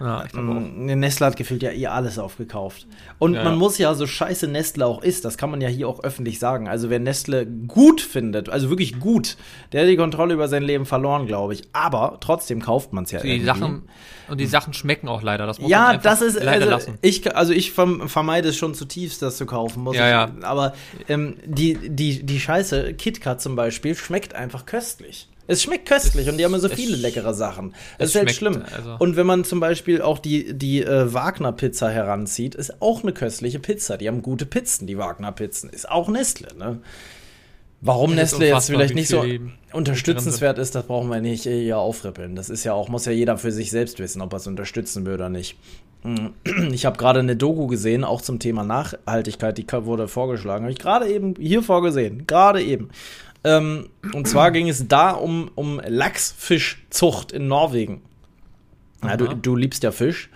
[0.00, 2.86] Ja, mm, Nestle hat gefühlt ja eh alles aufgekauft.
[3.18, 3.44] Und ja.
[3.44, 6.38] man muss ja, so scheiße Nestle auch ist, das kann man ja hier auch öffentlich
[6.38, 6.68] sagen.
[6.68, 9.36] Also wer Nestle gut findet, also wirklich gut,
[9.72, 11.64] der hat die Kontrolle über sein Leben verloren, glaube ich.
[11.74, 13.46] Aber trotzdem kauft man es ja die irgendwie.
[13.46, 13.82] Sachen
[14.28, 15.46] Und die Sachen schmecken auch leider.
[15.46, 16.98] Das muss ja, das ist leider also, lassen.
[17.02, 19.82] Ich, also ich vermeide es schon zutiefst, das zu kaufen.
[19.82, 20.10] Muss ja, ich,
[20.40, 20.48] ja.
[20.48, 20.72] Aber
[21.08, 25.28] ähm, die, die, die Scheiße, KitKat zum Beispiel, schmeckt einfach köstlich.
[25.50, 27.74] Es schmeckt köstlich es, und die haben so viele leckere Sachen.
[27.98, 28.62] Das ist halt schlimm.
[28.76, 28.96] Also.
[28.98, 33.58] Und wenn man zum Beispiel auch die, die äh, Wagner-Pizza heranzieht, ist auch eine köstliche
[33.58, 33.96] Pizza.
[33.96, 35.70] Die haben gute Pizzen, die Wagner-Pizzen.
[35.70, 36.80] Ist auch Nestle, ne?
[37.82, 39.24] Warum Nestle jetzt vielleicht nicht so
[39.72, 42.36] unterstützenswert ist, das brauchen wir nicht hier aufrippeln.
[42.36, 45.06] Das ist ja auch, muss ja jeder für sich selbst wissen, ob er es unterstützen
[45.06, 45.56] will oder nicht.
[46.72, 50.64] Ich habe gerade eine Doku gesehen, auch zum Thema Nachhaltigkeit, die wurde vorgeschlagen.
[50.64, 52.26] Habe ich gerade eben hier vorgesehen.
[52.26, 52.90] Gerade eben.
[53.44, 58.02] Ähm, und zwar ging es da um, um Lachsfischzucht in Norwegen.
[59.02, 60.28] Ja, du, du liebst ja Fisch.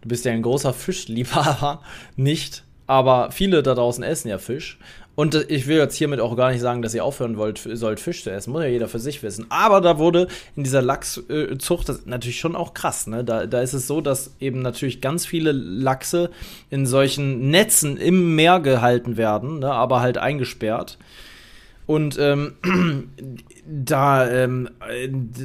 [0.00, 1.82] Du bist ja ein großer Fischliebhaber,
[2.16, 2.64] nicht.
[2.86, 4.78] Aber viele da draußen essen ja Fisch.
[5.14, 8.24] Und ich will jetzt hiermit auch gar nicht sagen, dass ihr aufhören wollt, sollt Fisch
[8.24, 8.50] zu essen.
[8.50, 9.46] Muss ja jeder für sich wissen.
[9.50, 13.22] Aber da wurde in dieser Lachszucht, das ist natürlich schon auch krass, ne?
[13.22, 16.30] Da, da ist es so, dass eben natürlich ganz viele Lachse
[16.70, 19.70] in solchen Netzen im Meer gehalten werden, ne?
[19.70, 20.96] aber halt eingesperrt.
[21.86, 22.54] Und ähm,
[23.66, 24.70] da ähm,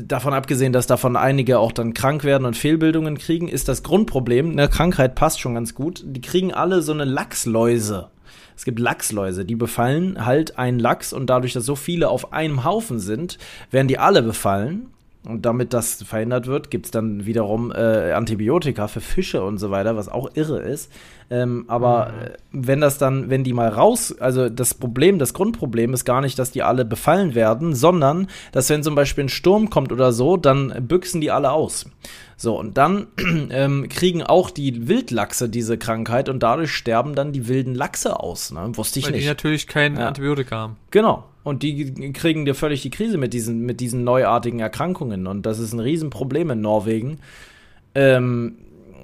[0.07, 4.51] davon abgesehen, dass davon einige auch dann krank werden und Fehlbildungen kriegen, ist das Grundproblem,
[4.51, 8.09] eine Krankheit passt schon ganz gut, die kriegen alle so eine Lachsläuse.
[8.55, 12.63] Es gibt Lachsläuse, die befallen halt einen Lachs und dadurch, dass so viele auf einem
[12.63, 13.37] Haufen sind,
[13.69, 14.87] werden die alle befallen.
[15.27, 19.71] Und damit das verhindert wird, gibt es dann wiederum äh, Antibiotika für Fische und so
[19.71, 20.91] weiter, was auch irre ist.
[21.29, 22.13] Ähm, aber
[22.51, 22.65] mhm.
[22.65, 26.39] wenn das dann, wenn die mal raus, also das Problem, das Grundproblem ist gar nicht,
[26.39, 30.37] dass die alle befallen werden, sondern dass wenn zum Beispiel ein Sturm kommt oder so,
[30.37, 31.85] dann büchsen die alle aus.
[32.37, 33.07] So, und dann
[33.49, 38.51] ähm, kriegen auch die Wildlachse diese Krankheit und dadurch sterben dann die wilden Lachse aus.
[38.51, 38.71] Ne?
[38.75, 39.23] Wusste ich Weil nicht.
[39.23, 40.07] die natürlich kein ja.
[40.07, 40.75] Antibiotika haben.
[40.91, 41.25] Genau.
[41.47, 45.27] Und die kriegen dir völlig die Krise mit diesen, mit diesen neuartigen Erkrankungen.
[45.27, 47.19] Und das ist ein Riesenproblem in Norwegen.
[47.95, 48.57] Ähm,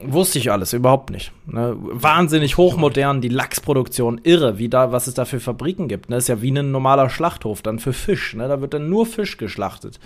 [0.05, 1.31] Wusste ich alles, überhaupt nicht.
[1.45, 1.77] Ne?
[1.77, 6.09] Wahnsinnig hochmodern, die Lachsproduktion, irre, wie da, was es da für Fabriken gibt.
[6.09, 6.17] Ne?
[6.17, 8.33] Ist ja wie ein normaler Schlachthof dann für Fisch.
[8.33, 8.49] Ne?
[8.49, 10.01] Da wird dann nur Fisch geschlachtet.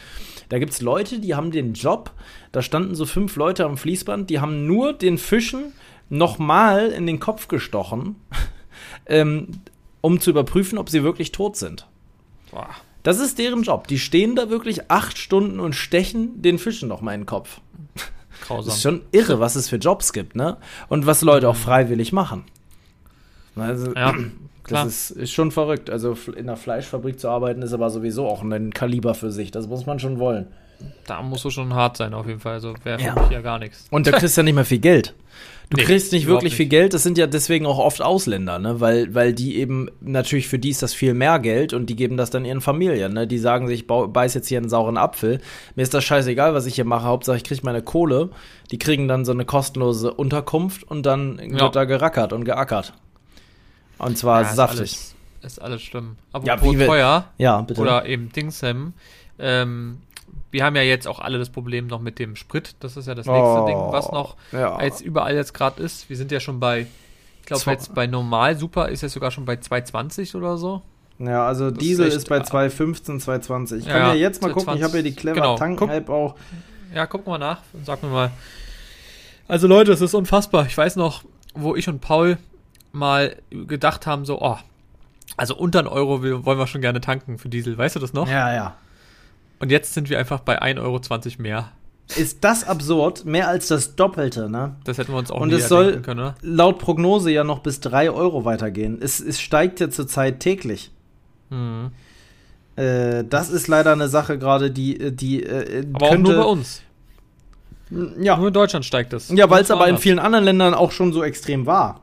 [0.50, 2.12] Da gibt es Leute, die haben den Job,
[2.52, 5.73] da standen so fünf Leute am Fließband, die haben nur den Fischen
[6.10, 8.17] nochmal in den Kopf gestochen,
[9.08, 9.47] ähm,
[10.02, 11.88] um zu überprüfen, ob sie wirklich tot sind.
[12.52, 12.68] Boah.
[13.04, 13.88] Das ist deren Job.
[13.88, 17.62] Die stehen da wirklich acht Stunden und stechen den Fischen nochmal in den Kopf.
[18.46, 18.66] Grausam.
[18.66, 20.58] Das ist schon irre, was es für Jobs gibt, ne?
[20.90, 22.44] Und was Leute auch freiwillig machen.
[23.56, 24.12] Also, ja,
[24.64, 24.86] das klar.
[24.88, 25.90] ist, ist schon verrückt.
[25.90, 29.52] Also in einer Fleischfabrik zu arbeiten, ist aber sowieso auch ein Kaliber für sich.
[29.52, 30.48] Das muss man schon wollen.
[31.08, 32.54] Da musst du schon hart sein, auf jeden Fall.
[32.54, 33.16] Also wäre für Ja.
[33.16, 33.88] mich ja gar nichts.
[33.90, 35.16] Und da kriegst du ja nicht mehr viel Geld.
[35.70, 36.56] Du Nee, kriegst nicht wirklich nicht.
[36.56, 36.94] viel Geld.
[36.94, 38.80] Das sind ja deswegen auch oft Ausländer, ne?
[38.80, 42.16] Weil, weil die eben, natürlich für die ist das viel mehr Geld und die geben
[42.16, 43.28] das dann ihren Familien, ne?
[43.28, 45.42] Die sagen sich, ich beiß jetzt hier einen sauren Apfel.
[45.76, 47.04] Mir ist das scheißegal, was ich hier mache.
[47.06, 48.30] Hauptsache, ich kriege meine Kohle.
[48.72, 51.60] Die kriegen dann so eine kostenlose Unterkunft und dann Ja.
[51.60, 52.94] wird da gerackert und geackert.
[53.98, 54.80] Und zwar Ja, ist saftig.
[54.80, 56.16] Alles, ist alles schlimm.
[56.46, 57.82] Ja, wie wir- teuer Ja, bitte.
[57.82, 58.94] oder eben Dingsem.
[59.38, 59.98] Ähm,
[60.52, 62.76] wir haben ja jetzt auch alle das Problem noch mit dem Sprit.
[62.80, 64.76] Das ist ja das nächste Oh, Ding, was noch ja.
[64.76, 66.10] als überall jetzt gerade ist.
[66.10, 66.88] Wir sind ja schon bei,
[67.42, 70.82] ich glaube jetzt bei Normal Super ist jetzt sogar schon bei 220 oder so.
[71.20, 73.78] Ja, also Das Diesel ist ist, echt- bei 2,15, 2,20.
[73.80, 74.84] Ich Ja, kann ja, jetzt mal gucken, ich 2,20.
[74.84, 76.36] habe ja die clever Genau, Tanken-App auch.
[76.94, 78.32] Ja, guck mal nach und sag mir mal.
[79.48, 80.66] Also Leute, es ist unfassbar.
[80.68, 82.38] Ich weiß noch, wo ich und Paul
[82.92, 84.58] mal gedacht haben, so, oh,
[85.38, 87.78] also unter einen Euro wollen wir schon gerne tanken für Diesel.
[87.78, 88.28] Weißt du das noch?
[88.30, 88.76] Ja, ja.
[89.60, 91.02] Und jetzt sind wir einfach bei 1,20 Euro
[91.41, 91.72] mehr.
[92.15, 93.26] Ist das absurd?
[93.26, 94.76] Mehr als das Doppelte, ne?
[94.86, 96.36] Das hätten wir uns auch Und nie es soll können, oder?
[96.41, 99.00] laut Prognose ja noch bis 3 Euro weitergehen.
[99.02, 100.91] Es, es steigt ja zurzeit täglich.
[101.50, 101.91] Mhm.
[102.78, 106.50] Äh, das ist leider eine Sache gerade, die, die äh, Aber könnte, auch nur bei
[106.50, 106.82] uns.
[108.20, 109.30] Ja, Nur in Deutschland steigt es.
[109.30, 112.02] ja weil es aber in vielen anderen Ländern auch schon so extrem war.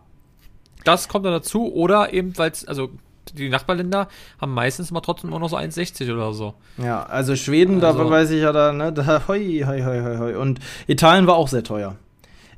[0.84, 1.72] Das kommt dann dazu.
[1.72, 2.90] Oder eben, weil es, also
[3.32, 4.08] die Nachbarländer
[4.40, 6.54] haben meistens mal trotzdem immer noch so 1,60 oder so.
[6.78, 10.16] Ja, also Schweden, Also- da weiß ich ja da, ne, da, hoi, hoi, hoi, hoi,
[10.18, 10.34] hoi.
[10.37, 11.96] Und Italien war auch sehr teuer.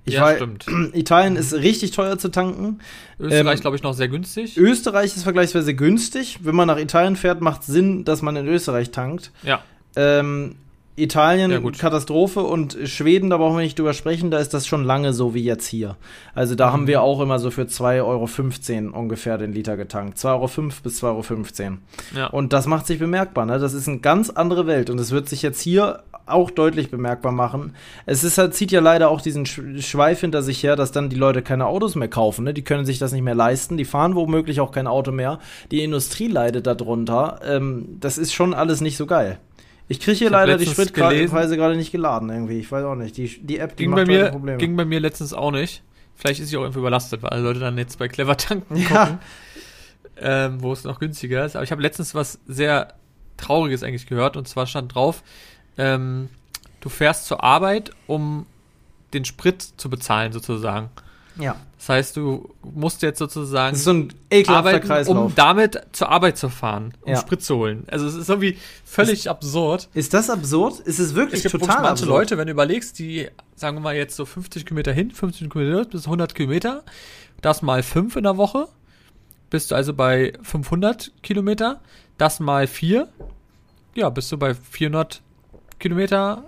[0.05, 0.67] Ich ja, war, stimmt.
[0.95, 2.79] Italien ist richtig teuer zu tanken.
[3.19, 4.57] Österreich, ähm, glaube ich, noch sehr günstig.
[4.57, 6.39] Österreich ist vergleichsweise günstig.
[6.43, 9.33] Wenn man nach Italien fährt, macht Sinn, dass man in Österreich tankt.
[9.43, 9.63] Ja.
[9.97, 10.57] Ähm,
[10.97, 11.79] Italien, Ja, gut.
[11.79, 15.35] Katastrophe und Schweden, da brauchen wir nicht drüber sprechen, da ist das schon lange so
[15.35, 15.97] wie jetzt hier.
[16.35, 20.19] Also da haben wir auch immer so für 2,15 Euro ungefähr den Liter getankt.
[20.19, 21.77] 2,05 Euro bis 2,15 Euro.
[22.17, 22.27] Ja.
[22.29, 23.59] Und das macht sich bemerkbar, ne?
[23.59, 27.31] Das ist eine ganz andere Welt und es wird sich jetzt hier auch deutlich bemerkbar
[27.31, 27.75] machen.
[28.05, 31.09] Es ist halt, zieht ja leider auch diesen Sch Schweif hinter sich her, dass dann
[31.09, 32.55] die Leute keine Autos mehr kaufen, ne?
[32.55, 35.39] Die können sich das nicht mehr leisten, die fahren womöglich auch kein Auto mehr.
[35.71, 37.41] Die Industrie leidet darunter.
[37.45, 39.39] Ähm, das ist schon alles nicht so geil.
[39.89, 42.59] Ich kriege hier Ich leider die Spritpreise gerade nicht geladen irgendwie.
[42.59, 43.17] Ich weiß auch nicht.
[43.17, 44.59] Die, die App, die Ging macht bei, mir, Probleme.
[44.59, 45.83] ging bei mir letztens auch nicht.
[46.17, 48.87] Vielleicht ist sie auch irgendwie überlastet, weil alle Leute dann jetzt bei Clever tanken Ja.
[48.89, 49.19] gucken,
[50.19, 51.57] ähm, wo es noch günstiger ist.
[51.57, 52.95] Aber ich habe letztens was sehr
[53.37, 55.23] Trauriges eigentlich gehört und zwar stand drauf,
[55.79, 56.31] ähm,
[56.81, 58.47] du fährst zur Arbeit, um
[59.13, 60.89] den Sprit zu bezahlen sozusagen.
[61.39, 61.57] Ja.
[61.79, 64.13] Das heißt, du musst jetzt sozusagen Das ist so ein
[64.49, 65.27] arbeiten, Kreislauf.
[65.27, 67.21] um damit zur Arbeit zu fahren, um Ja.
[67.21, 67.85] Sprit zu holen.
[67.89, 69.89] Also es ist irgendwie völlig absurd.
[69.95, 70.81] ist das absurd?
[70.81, 72.09] Ist es wirklich Es gibt total manche absurd?
[72.09, 75.85] Leute, wenn du überlegst, die, sagen wir mal, jetzt so 50 Kilometer hin, 50 Kilometer
[75.89, 76.83] bis 100 Kilometer,
[77.41, 78.67] das mal 5 in der Woche,
[79.51, 81.81] bist du also bei 500 Kilometer,
[82.19, 83.07] das mal 4,
[83.95, 85.23] ja, bist du bei 400
[85.79, 86.43] Kilometer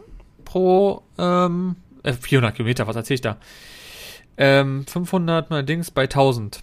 [0.44, 3.36] pro, ähm, äh, 400 Kilometer, was erzähl ich da?
[4.38, 6.60] Ähm, 500 mal Dings bei 1000.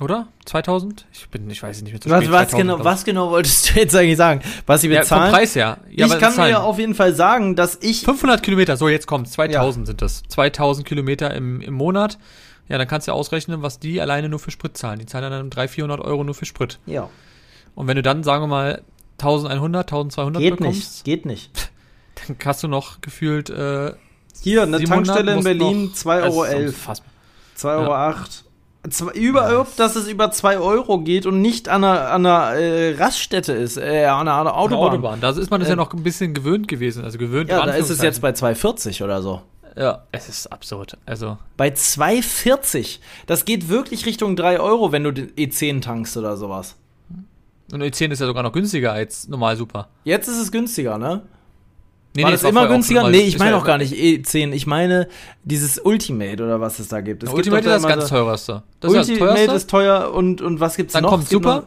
[0.00, 0.28] Oder?
[0.44, 1.06] 2000?
[1.12, 3.30] Ich bin, ich weiß es nicht mehr zu Was, spät, was, 2000, genau, was genau
[3.30, 4.42] wolltest du jetzt eigentlich sagen?
[4.66, 5.32] Was sie Ja, vom bezahlen?
[5.32, 5.78] Preis her.
[5.90, 9.28] Ja, ich kann mir auf jeden Fall sagen, dass ich 500 Kilometer, so jetzt kommt
[9.28, 10.22] 2000 sind das.
[10.28, 12.16] 2000 Kilometer im, im Monat.
[12.68, 15.00] Ja, dann kannst du ausrechnen, was die alleine nur für Sprit zahlen.
[15.00, 16.78] Die zahlen dann 300, 400 Euro nur für Sprit.
[16.86, 17.08] ja,
[17.74, 18.82] Und wenn du dann, sagen wir mal,
[19.18, 21.70] 1100, 1200 geht bekommst, nicht, geht nicht.
[22.28, 23.94] dann hast du noch gefühlt äh,
[24.42, 26.44] Hier, eine 700, Tankstelle in Berlin, noch- 2,11 Euro.
[26.44, 27.10] Das ist unfassbar.
[27.56, 28.14] 2,08 Euro.
[28.90, 32.94] Zwei, überhaupt, dass es über 2 Euro geht und nicht an einer, an einer äh,
[32.96, 34.92] Raststätte ist, äh, an einer, an einer Autobahn.
[34.92, 35.20] Autobahn.
[35.20, 37.04] Da ist man das Äh, ja noch ein bisschen gewöhnt gewesen.
[37.04, 39.42] Also gewöhnt Ja, da ist es jetzt bei 2,40 oder so.
[39.76, 40.96] Ja, es ist absurd.
[41.06, 42.98] Also, Bei 2,40.
[43.26, 46.76] Das geht wirklich Richtung 3 Euro, wenn du den E10 tankst oder sowas.
[47.72, 49.88] und E10 ist ja sogar noch günstiger als normal super.
[50.04, 51.22] Jetzt ist es günstiger, ne?
[52.16, 53.08] Nee, War nee, war immer günstiger?
[53.10, 54.52] Nee, ich ist meine auch gar nicht E10.
[54.52, 55.08] Ich meine
[55.44, 57.22] dieses Ultimate oder was es da gibt.
[57.22, 58.62] Es gibt Ultimate da ist das ganz teuerste.
[58.80, 59.54] Das ist ja das Ultimate teuerste.
[59.56, 61.10] ist teuer und, und was gibt's Dann noch?
[61.10, 61.66] kommt Es gibt Super, noch-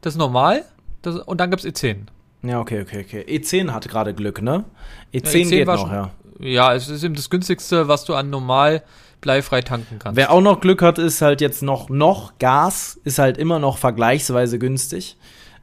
[0.00, 0.64] das ist normal,
[1.02, 1.96] das, und dann gibt's E E10.
[2.42, 3.24] Ja, okay, okay, okay.
[3.28, 4.64] E10 hat gerade Glück, ne?
[5.12, 6.10] E10, Ja, E10 geht noch, schon- ja.
[6.40, 8.84] Ja, es ist eben das günstigste, was du an normal
[9.20, 10.16] bleifrei tanken kannst.
[10.16, 13.78] Wer auch noch Glück hat, ist halt jetzt noch, noch Gas, ist halt immer noch
[13.78, 15.16] vergleichsweise günstig.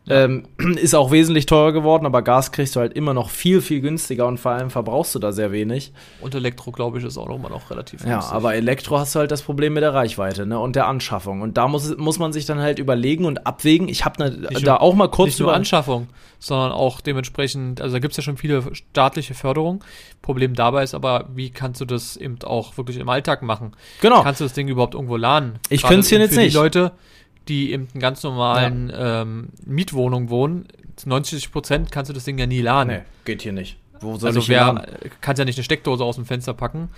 [0.07, 0.43] Ähm,
[0.75, 4.27] ist auch wesentlich teurer geworden, aber Gas kriegst du halt immer noch viel, viel günstiger
[4.27, 5.93] und vor allem verbrauchst du da sehr wenig.
[6.21, 8.33] Und Elektro, glaube ich, ist auch noch immer noch relativ Ja, günstig.
[8.33, 11.41] aber Elektro hast du halt das Problem mit der Reichweite ne, und der Anschaffung.
[11.41, 13.87] Und da muss, muss man sich dann halt überlegen und abwägen.
[13.89, 16.07] Ich habe ne, da nur- auch mal kurz Nicht nur Anschaffung,
[16.39, 19.83] sondern auch dementsprechend, also da gibt es ja schon viele staatliche Förderung.
[20.21, 23.71] Problem dabei ist aber, wie kannst du das eben auch wirklich im Alltag machen?
[24.01, 24.21] Genau.
[24.21, 25.59] Kannst du das Ding überhaupt irgendwo laden?
[25.69, 26.53] Ich könnte es hier jetzt nicht.
[26.53, 26.91] Leute,
[27.47, 32.37] die in einer ganz normalen ähm, Mietwohnung wohnen, zu 90 Prozent kannst du das Ding
[32.37, 32.89] ja nie laden.
[32.89, 33.77] Nee, geht hier nicht.
[33.99, 34.85] Wo soll also ich wer
[35.21, 36.89] kannst ja nicht eine Steckdose aus dem Fenster packen.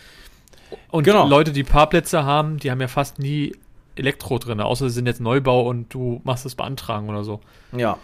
[0.90, 1.28] Und Genau.
[1.28, 3.56] Leute, die Parkplätze haben, die haben ja fast nie
[3.96, 7.40] Elektro drin, außer sie sind jetzt Neubau und du machst das beantragen oder so.
[7.76, 7.98] Ja.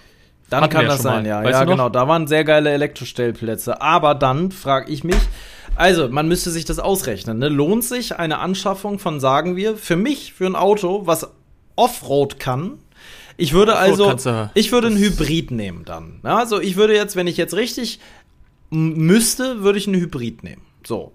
[0.49, 1.27] Dann Hatten kann ja das sein, mal.
[1.29, 1.43] ja.
[1.43, 1.89] Weißt ja, genau.
[1.89, 3.81] Da waren sehr geile Elektrostellplätze.
[3.81, 5.17] Aber dann frage ich mich,
[5.75, 7.39] also man müsste sich das ausrechnen.
[7.39, 7.49] Ne?
[7.49, 11.31] Lohnt sich eine Anschaffung von, sagen wir, für mich, für ein Auto, was
[11.75, 12.79] Offroad kann?
[13.37, 14.15] Ich würde also,
[14.53, 16.19] ich würde ein Hybrid nehmen dann.
[16.23, 17.99] Also ich würde jetzt, wenn ich jetzt richtig
[18.69, 20.61] müsste, würde ich einen Hybrid nehmen.
[20.85, 21.11] So.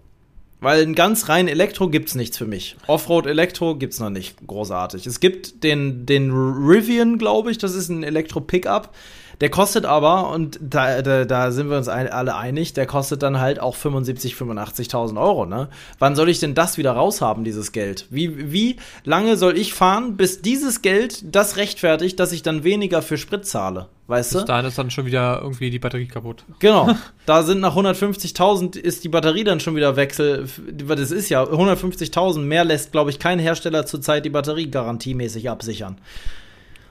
[0.61, 2.77] Weil ein ganz rein Elektro gibt's nichts für mich.
[2.89, 5.07] Offroad Elektro gibt's noch nicht großartig.
[5.07, 8.93] Es gibt den, den Rivian, glaube ich, das ist ein Elektro-Pickup.
[9.41, 13.23] Der kostet aber, und da, da, da sind wir uns ein, alle einig, der kostet
[13.23, 15.69] dann halt auch 75.000, 85.000 Euro, ne?
[15.99, 18.07] Wann soll ich denn das wieder raushaben, dieses Geld?
[18.11, 23.01] Wie, wie lange soll ich fahren, bis dieses Geld das rechtfertigt, dass ich dann weniger
[23.01, 23.87] für Sprit zahle?
[24.09, 24.39] Weißt du?
[24.39, 26.45] Bis dahin ist dann schon wieder irgendwie die Batterie kaputt.
[26.59, 26.95] Genau.
[27.27, 30.49] Da sind nach 150.000 ist die Batterie dann schon wieder Wechsel.
[30.73, 35.99] Das ist ja 150.000 mehr lässt, glaube ich, kein Hersteller zurzeit die Batterie garantiemäßig absichern.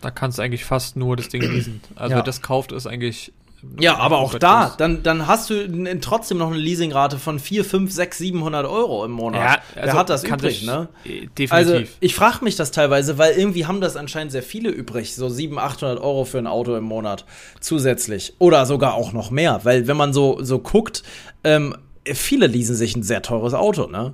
[0.02, 1.82] Da kannst du eigentlich fast nur das Ding leasen.
[1.96, 2.22] Also Ja.
[2.22, 3.34] das kauft, ist eigentlich.
[3.80, 7.92] Ja, aber auch da, dann, dann hast du trotzdem noch eine Leasingrate von 4, 5,
[7.92, 9.42] 6, 700 Euro im Monat.
[9.42, 10.90] Ja, Wer also hat das übrig, sich- ne?
[11.06, 11.52] äh, Definitiv.
[11.52, 15.28] Also, ich frage mich das teilweise, weil irgendwie haben das anscheinend sehr viele übrig, so
[15.28, 17.26] 700, 800 Euro für ein Auto im Monat
[17.60, 18.34] zusätzlich.
[18.38, 21.02] Oder sogar auch noch mehr, weil wenn man so, so guckt,
[21.44, 24.14] ähm, viele leasen sich ein sehr teures Auto, ne?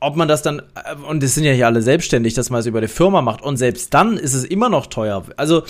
[0.00, 2.66] Ob man das dann, äh, und es sind ja hier alle selbstständig, dass man es
[2.66, 5.24] über die Firma macht, und selbst dann ist es immer noch teuer.
[5.36, 5.62] Also,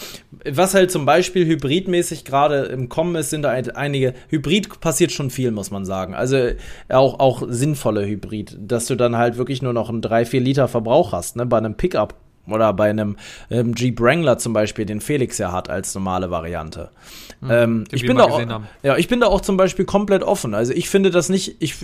[0.44, 5.12] was halt zum Beispiel hybridmäßig gerade im Kommen ist, sind da ein- einige, Hybrid passiert
[5.12, 6.14] schon viel, muss man sagen.
[6.14, 6.50] Also,
[6.90, 10.68] auch, auch sinnvolle Hybrid, dass du dann halt wirklich nur noch einen 3, 4 Liter
[10.68, 12.14] Verbrauch hast, ne, bei einem Pickup.
[12.52, 13.16] Oder bei einem
[13.50, 16.90] ähm, Jeep Wrangler zum Beispiel, den Felix ja hat als normale Variante.
[17.42, 18.66] ähm, den ich bin da auch, haben.
[18.82, 20.54] ja, ich bin da auch zum Beispiel komplett offen.
[20.54, 21.76] Also ich finde das nicht, ich,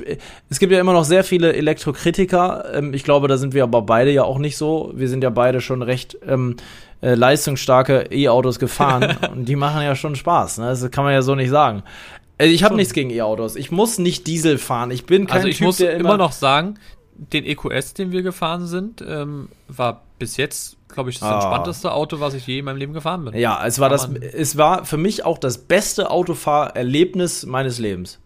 [0.51, 2.75] es gibt ja immer noch sehr viele Elektrokritiker.
[2.75, 4.93] Ähm, ich glaube, da sind wir aber beide ja auch nicht so.
[4.95, 6.57] Wir sind ja beide schon recht ähm,
[7.01, 10.59] äh, leistungsstarke E-Autos gefahren und die machen ja schon Spaß.
[10.59, 10.67] Ne?
[10.67, 11.83] Das kann man ja so nicht sagen.
[12.39, 13.57] Also ich habe nichts gegen E-Autos.
[13.57, 14.91] Ich muss nicht Diesel fahren.
[14.91, 16.79] Ich bin kein also ich Typ, muss der immer, noch sagen,
[17.17, 21.35] den EQS, den wir gefahren sind, ähm, war bis jetzt, glaube ich, das Ah.
[21.35, 23.35] entspannteste Auto, was ich je in meinem Leben gefahren bin.
[23.35, 28.21] Ja, es war das, es war für mich auch das beste Autofahrerlebnis meines Lebens.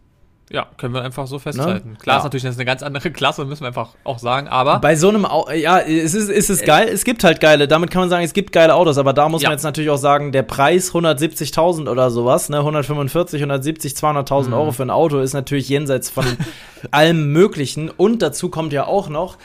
[0.51, 1.99] Ja, können wir einfach so festhalten.
[2.01, 2.19] Klar Ja.
[2.21, 4.97] ist natürlich das ist eine ganz andere Klasse, müssen wir einfach auch sagen, aber Bei
[4.97, 8.01] so einem, Au ja, es ist, es ist geil, es gibt halt geile, damit kann
[8.01, 9.51] man sagen, es gibt geile Autos, aber da muss Ja.
[9.51, 14.73] man jetzt natürlich auch sagen, der Preis 170.000 oder sowas, ne, 145, 170, 200.000 Euro
[14.73, 16.25] für ein Auto ist natürlich jenseits von
[16.93, 19.37] allem Möglichen und dazu kommt ja auch noch,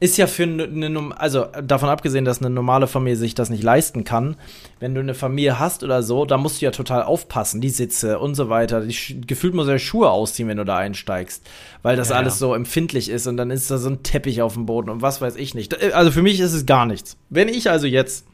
[0.00, 4.04] ist ja für eine, also davon abgesehen, dass eine normale Familie sich das nicht leisten
[4.04, 4.36] kann,
[4.78, 8.20] wenn du eine Familie hast oder so, da musst du ja total aufpassen, die Sitze
[8.20, 8.82] und so weiter.
[8.82, 11.44] Die, gefühlt muss er Schuhe ausziehen, wenn du da einsteigst,
[11.82, 12.38] weil das Ja, alles ja.
[12.38, 15.20] so empfindlich ist und dann ist da so ein Teppich auf dem Boden und was
[15.20, 15.82] weiß ich nicht.
[15.94, 17.16] Also für mich ist es gar nichts.
[17.28, 18.24] Wenn ich also jetzt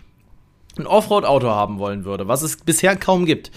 [0.77, 3.51] ein Offroad-Auto haben wollen würde, was es bisher kaum gibt.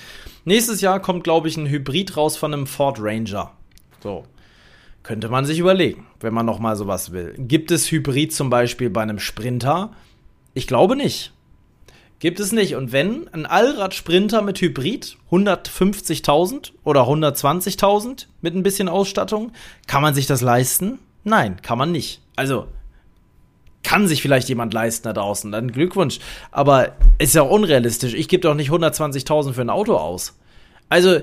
[0.45, 3.51] Nächstes Jahr kommt, glaube ich, ein Hybrid raus von einem Ford Ranger.
[4.01, 4.23] So.
[5.07, 7.33] Könnte man sich überlegen, wenn man noch mal sowas will.
[7.37, 9.93] Gibt es Hybrid zum Beispiel bei einem Sprinter?
[10.53, 11.31] Ich glaube nicht.
[12.19, 12.75] Gibt es nicht.
[12.75, 19.53] Und wenn ein Allrad-Sprinter mit Hybrid 150.000 oder 120.000 mit ein bisschen Ausstattung,
[19.87, 20.99] kann man sich das leisten?
[21.23, 22.19] Nein, kann man nicht.
[22.35, 22.67] Also
[23.83, 26.19] kann sich vielleicht jemand leisten da draußen, dann Glückwunsch.
[26.51, 28.13] Aber ist ja auch unrealistisch.
[28.13, 30.37] Ich gebe doch nicht 120.000 für ein Auto aus.
[30.89, 31.21] Also,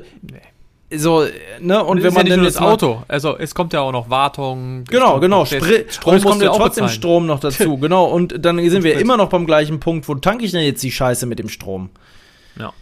[0.96, 1.26] so,
[1.60, 4.84] ne, und wenn man ja jetzt das Auto, also es kommt ja auch noch Wartung.
[4.84, 5.44] Genau, genau.
[5.44, 6.88] Spri Strom und es kommt ja trotzdem bezahlen.
[6.88, 8.06] Strom noch dazu, genau.
[8.06, 10.08] Und dann sind wir immer noch beim gleichen Punkt.
[10.08, 11.90] Wo tanke ich denn jetzt die Scheiße mit dem Strom?
[12.58, 12.72] Ja.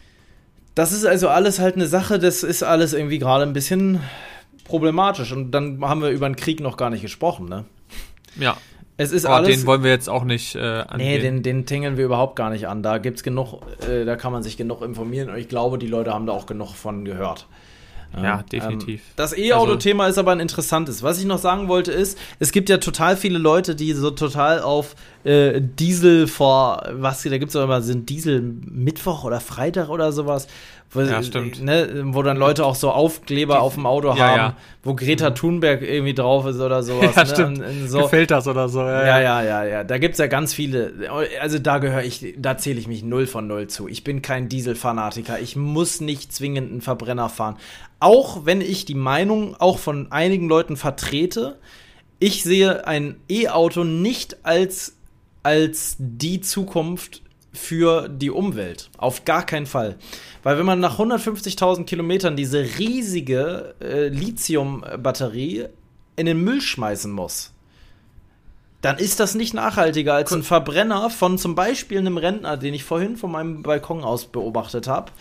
[0.74, 4.00] Das ist also alles halt eine Sache, das ist alles irgendwie gerade ein bisschen
[4.64, 5.32] problematisch.
[5.32, 7.64] Und dann haben wir über den Krieg noch gar nicht gesprochen, ne?
[8.36, 8.56] Ja,
[8.96, 9.56] Es ist aber alles.
[9.56, 10.96] den wollen wir jetzt auch nicht äh, angehen.
[10.98, 12.82] Nee, den, den tingeln wir überhaupt gar nicht an.
[12.82, 16.14] Da gibt's genug, äh, da kann man sich genug informieren und ich glaube, die Leute
[16.14, 17.46] haben da auch genug von gehört.
[18.20, 19.00] Ja, definitiv.
[19.00, 21.02] Ähm, das E-Auto-Thema ist aber ein interessantes.
[21.02, 24.60] Was ich noch sagen wollte ist, es gibt ja total viele Leute, die so total
[24.60, 29.88] auf äh, Diesel vor, was, da gibt es auch immer, sind Diesel Mittwoch oder Freitag
[29.88, 30.48] oder sowas.
[30.94, 31.62] Wo, ja, stimmt.
[31.62, 34.56] Ne, wo dann Leute auch so Aufkleber die, auf dem Auto ja, haben, ja.
[34.82, 35.30] wo Greta.
[35.30, 37.16] Thunberg irgendwie drauf ist oder sowas.
[37.16, 37.30] Ja, ne?
[37.30, 37.58] stimmt.
[37.60, 38.02] Und, und so.
[38.02, 38.80] Gefällt das oder so.
[38.80, 39.64] Ja, ja, ja, ja.
[39.64, 39.84] ja.
[39.84, 40.92] Da gibt's ja ganz viele.
[41.40, 43.88] Also da gehöre ich, da zähle ich mich null von null zu.
[43.88, 45.40] Ich bin kein Dieselfanatiker.
[45.40, 47.56] Ich muss nicht zwingend einen Verbrenner fahren.
[47.98, 51.58] Auch wenn ich die Meinung auch von einigen Leuten vertrete,
[52.18, 54.96] ich sehe ein E-Auto nicht als,
[55.42, 58.90] als die Zukunft für die Umwelt.
[58.96, 59.96] Auf gar keinen Fall.
[60.42, 65.66] Weil wenn man nach 150.000 Kilometern diese riesige äh, Lithium-Batterie
[66.16, 67.52] in den Müll schmeißen muss,
[68.80, 72.84] dann ist das nicht nachhaltiger als ein Verbrenner von zum Beispiel einem Rentner, den ich
[72.84, 75.12] vorhin von meinem Balkon aus beobachtet habe,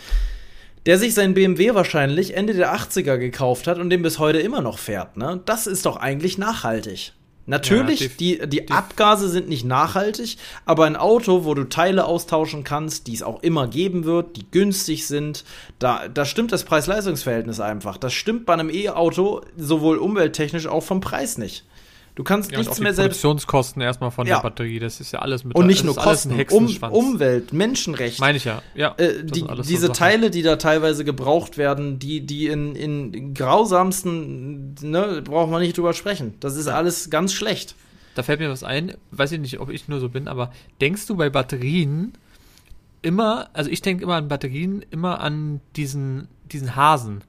[0.88, 4.62] der sich sein BMW wahrscheinlich Ende der 80er gekauft hat und den bis heute immer
[4.62, 5.16] noch fährt.
[5.16, 5.42] Ne?
[5.46, 7.14] Das ist doch eigentlich nachhaltig.
[7.52, 12.64] Natürlich, ja, die, die Abgase sind nicht nachhaltig, aber ein Auto, wo du Teile austauschen
[12.64, 15.44] kannst, die es auch immer geben wird, die günstig sind,
[15.78, 17.98] da, da stimmt das Preis-Leistungs-Verhältnis einfach.
[17.98, 21.66] Das stimmt bei einem E-Auto sowohl umwelttechnisch auch vom Preis nicht.
[22.16, 23.22] Du kannst ja, nichts mehr selbst.
[23.22, 24.36] Produktionskosten erstmal von ja.
[24.36, 28.20] der Batterie, das ist ja alles mit Und nicht nur Kosten, um, Umwelt, Menschenrecht.
[28.20, 28.96] Meine ich ja, ja.
[28.98, 34.76] Äh, die, diese so Teile, die da teilweise gebraucht werden, die, die in, in grausamsten,
[34.82, 36.34] ne, braucht man nicht drüber sprechen.
[36.42, 37.76] Das ist alles ganz schlecht.
[38.16, 41.08] Da fällt mir was ein, weiß ich nicht, ob ich nur so bin, aber denkst
[41.08, 42.14] du bei Batterien
[43.02, 47.24] immer, also ich denke immer an Batterien, immer an diesen, diesen Hasen.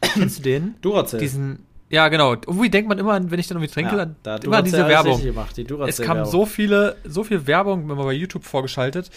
[0.00, 0.74] Kennst du den?
[0.80, 1.20] Duracell.
[1.20, 1.60] Diesen,
[1.94, 2.32] ja, genau.
[2.32, 5.22] Irgendwie denkt man immer, wenn ich dann irgendwie trinke, ja, dann immer an diese Werbung.
[5.22, 9.10] Gemacht, die es kam so viele, so viel Werbung wenn man bei YouTube vorgeschaltet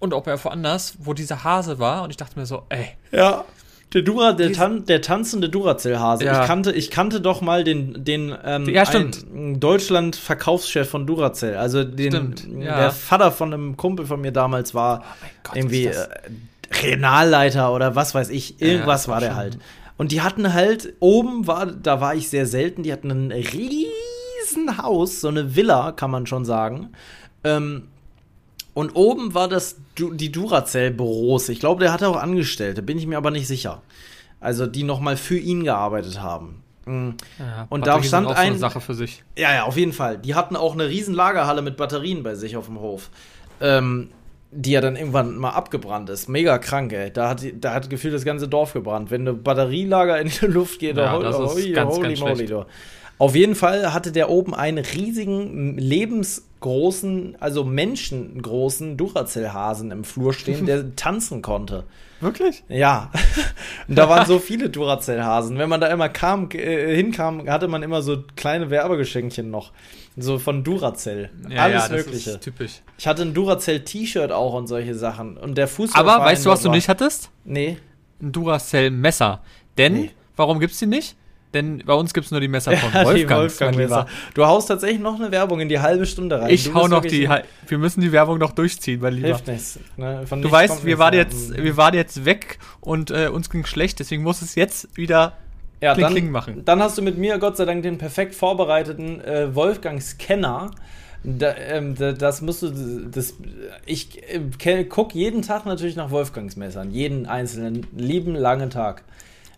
[0.00, 2.88] und auch bei woanders, wo dieser Hase war und ich dachte mir so, ey.
[3.12, 3.44] Ja.
[3.94, 6.24] Der, Dura, der, Tan der tanzende Duracell-Hase.
[6.24, 6.42] Ja.
[6.42, 8.84] Ich, kannte, ich kannte doch mal den, den ähm, ja,
[9.32, 11.56] Deutschland-Verkaufschef von Duracell.
[11.56, 12.80] Also den, ja.
[12.80, 16.06] der Vater von einem Kumpel von mir damals war oh Gott, irgendwie äh,
[16.82, 18.60] Regionalleiter oder was weiß ich.
[18.60, 19.58] Irgendwas war der halt.
[19.98, 24.78] Und die hatten halt, oben war, da war ich sehr selten, die hatten ein riesen
[24.78, 26.90] Haus, so eine Villa, kann man schon sagen.
[27.44, 27.88] Ähm,
[28.74, 31.48] und oben war das die Duracell-Büros.
[31.48, 33.82] Ich glaube, der hatte auch Angestellte, bin ich mir aber nicht sicher.
[34.40, 36.62] Also die nochmal für ihn gearbeitet haben.
[36.86, 37.14] Mhm.
[37.40, 38.52] Ja, und da stand ein.
[38.54, 39.24] So Sache für sich.
[39.36, 40.16] Ja, ja, auf jeden Fall.
[40.18, 43.10] Die hatten auch eine riesen Lagerhalle mit Batterien bei sich auf dem Hof.
[43.60, 44.10] Ähm,
[44.50, 46.28] die ja dann irgendwann mal abgebrannt ist.
[46.28, 47.10] Mega krank, ey.
[47.12, 49.10] Da hat, da hat gefühlt das ganze Dorf gebrannt.
[49.10, 52.46] Wenn eine Batterielager in die Luft geht, ja, das ist holy, ganz, holy ganz moly,
[52.46, 52.66] du.
[53.18, 60.66] Auf jeden Fall hatte der oben einen riesigen, lebensgroßen, also menschengroßen Duracell-Hasen im Flur stehen,
[60.66, 61.84] der tanzen konnte.
[62.20, 62.64] Wirklich?
[62.68, 63.10] Ja.
[63.88, 65.58] Und da waren so viele Duracell-Hasen.
[65.58, 69.72] Wenn man da immer kam, äh, hinkam, hatte man immer so kleine Werbegeschenkchen noch.
[70.20, 71.30] So von Duracell.
[71.48, 72.30] Ja, Alles ja, Mögliche.
[72.30, 72.80] ist typisch.
[72.98, 75.36] Ich hatte ein Duracell-T-Shirt auch und solche Sachen.
[75.36, 76.00] Und der Fußball.
[76.00, 77.30] Aber weißt du, was du nicht hattest?
[77.44, 77.78] Nee.
[78.20, 79.42] Ein Duracell-Messer.
[79.76, 80.10] Denn, nee.
[80.36, 81.16] warum gibt's die nicht?
[81.54, 83.40] Denn bei uns gibt es nur die Messer von ja, Wolfgang.
[83.42, 84.06] Wolfgang Messer.
[84.34, 86.50] Du haust tatsächlich noch eine Werbung in die halbe Stunde rein.
[86.50, 87.28] Ich hau noch die.
[87.66, 89.28] Wir müssen die Werbung noch durchziehen, mein Lieber.
[89.28, 89.78] Hilft nichts.
[89.96, 90.24] Ne?
[90.28, 94.22] du weißt, wir waren, jetzt, wir waren jetzt weg und äh, uns ging schlecht, deswegen
[94.22, 95.36] muss es jetzt wieder
[95.80, 96.62] ja, Kling, dann, Kling machen.
[96.64, 100.70] Dann hast du mit mir Gott sei Dank den perfekt vorbereiteten äh, Wolfgang-Scanner.
[101.24, 102.70] Da, ähm, da, das musst du,
[103.10, 103.34] das,
[103.86, 104.22] ich
[104.64, 109.02] äh, gucke jeden Tag natürlich nach Wolfgangs Messern, jeden einzelnen, lieben langen Tag.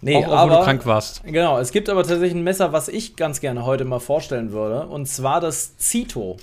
[0.01, 1.23] Nee, auch, auch aber, wo du krank warst.
[1.25, 4.87] Genau, es gibt aber tatsächlich ein Messer, was ich ganz gerne heute mal vorstellen würde,
[4.87, 6.39] und zwar das Cito.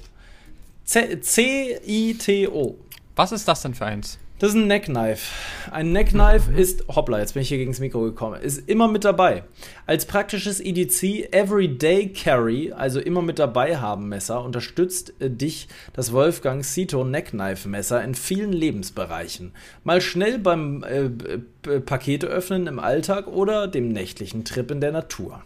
[0.86, 2.76] C-I-T-O.
[3.16, 4.20] Was ist das denn für eins?
[4.40, 5.34] Das ist ein Neckknife.
[5.72, 6.58] Ein Neckknife mhm.
[6.60, 9.44] ist, hoppla, jetzt bin ich hier gegen das Mikro gekommen, ist immer mit dabei.
[9.88, 16.12] Als praktisches EDC Everyday Carry, also immer mit dabei haben Messer, unterstützt äh, dich das
[16.12, 19.54] Wolfgang Cito Neckknife Messer in vielen Lebensbereichen.
[19.84, 25.42] Mal schnell beim äh, Pakete öffnen im Alltag oder dem nächtlichen Trip in der Natur.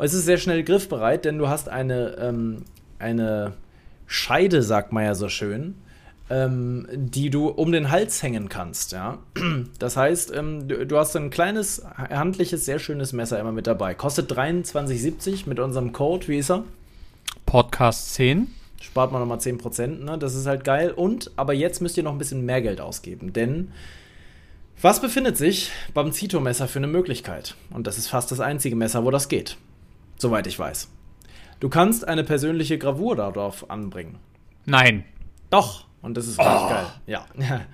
[0.00, 2.64] Es ist sehr schnell griffbereit, denn du hast eine, ähm,
[2.98, 3.52] eine
[4.08, 5.76] Scheide, sagt man ja so schön
[6.30, 8.92] ähm, die du um den Hals hängen kannst.
[8.92, 9.18] Ja?
[9.78, 13.94] Das heißt, ähm, du, du, hast ein kleines, handliches, sehr schönes Messer immer mit dabei.
[13.94, 16.28] Kostet 23,70 mit unserem Code.
[16.28, 16.64] Wie ist er?
[17.46, 18.48] Podcast 10.
[18.80, 20.18] Spart man nochmal 10%, ne?
[20.18, 20.90] Das ist halt geil.
[20.90, 23.72] Und, aber jetzt müsst ihr noch ein bisschen mehr Geld ausgeben, denn
[24.80, 27.56] was befindet sich beim Zito-Messer für eine Möglichkeit?
[27.70, 29.56] Und das ist fast das einzige Messer, wo das geht.
[30.18, 30.88] Soweit ich weiß.
[31.58, 34.18] Du kannst eine persönliche Gravur darauf anbringen.
[34.66, 35.04] Nein.
[35.50, 35.87] Doch.
[36.00, 36.86] Und das ist richtig geil.
[37.06, 37.26] Ja.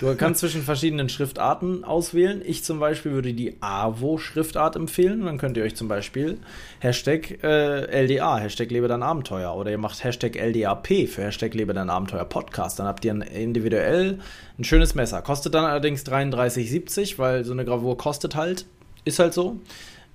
[0.00, 2.42] Du kannst zwischen verschiedenen Schriftarten auswählen.
[2.44, 5.24] Ich zum Beispiel würde die AWO-Schriftart empfehlen.
[5.24, 6.38] Dann könnt ihr euch zum Beispiel
[6.78, 9.54] Hashtag äh, LDA, Hashtag Lebe dein Abenteuer.
[9.54, 12.78] Oder ihr macht Hashtag LDAP für Hashtag Lebe dein Abenteuer Podcast.
[12.78, 14.20] Dann habt ihr ein, individuell
[14.58, 15.20] ein schönes Messer.
[15.22, 18.66] Kostet dann allerdings 33,70, weil so eine Gravur kostet halt.
[19.04, 19.58] Ist halt so.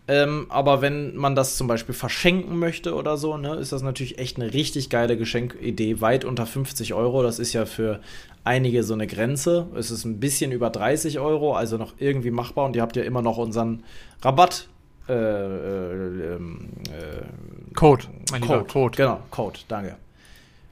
[0.08, 4.20] Ähm, aber wenn man das zum Beispiel verschenken möchte oder so, ne, ist das natürlich
[4.20, 6.00] echt eine richtig geile Geschenkidee.
[6.00, 7.24] Weit unter 50 Euro.
[7.24, 8.02] Das ist ja für
[8.44, 9.68] einige so eine Grenze.
[9.76, 12.66] Es ist ein bisschen über 30 Euro, also noch irgendwie machbar.
[12.66, 13.84] Und ihr habt ja immer noch unseren
[14.22, 14.68] Rabatt.
[15.08, 18.54] Äh, äh, ähm, äh, Code, mein Code.
[18.54, 18.98] lieber Code.
[18.98, 19.98] Genau, Code, danke.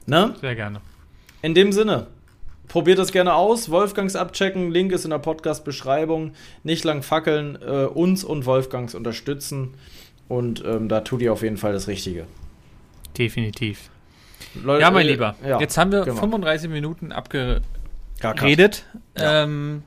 [0.06, 0.34] Ne?
[0.40, 0.80] Sehr gerne.
[1.42, 2.08] In dem Sinne,
[2.68, 3.70] Probiert das gerne aus.
[3.70, 4.70] Wolfgangs abchecken.
[4.70, 6.32] Link ist in der Podcast-Beschreibung.
[6.62, 7.58] Nicht lang fackeln.
[7.60, 9.74] Äh, uns und Wolfgangs unterstützen.
[10.28, 12.26] Und ähm, da tut ihr auf jeden Fall das Richtige.
[13.16, 13.90] Definitiv.
[14.62, 15.36] Leute, ja, mein äh, Lieber.
[15.46, 16.20] Ja, jetzt haben wir genau.
[16.20, 18.84] 35 Minuten abgeredet.
[19.16, 19.82] Ähm,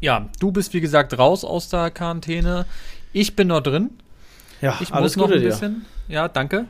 [0.00, 2.66] ja, du bist wie gesagt raus aus der Quarantäne.
[3.12, 3.90] Ich bin noch drin.
[4.60, 5.86] Ja, ich alles muss noch ein bisschen.
[6.08, 6.14] Dir.
[6.14, 6.66] Ja, danke.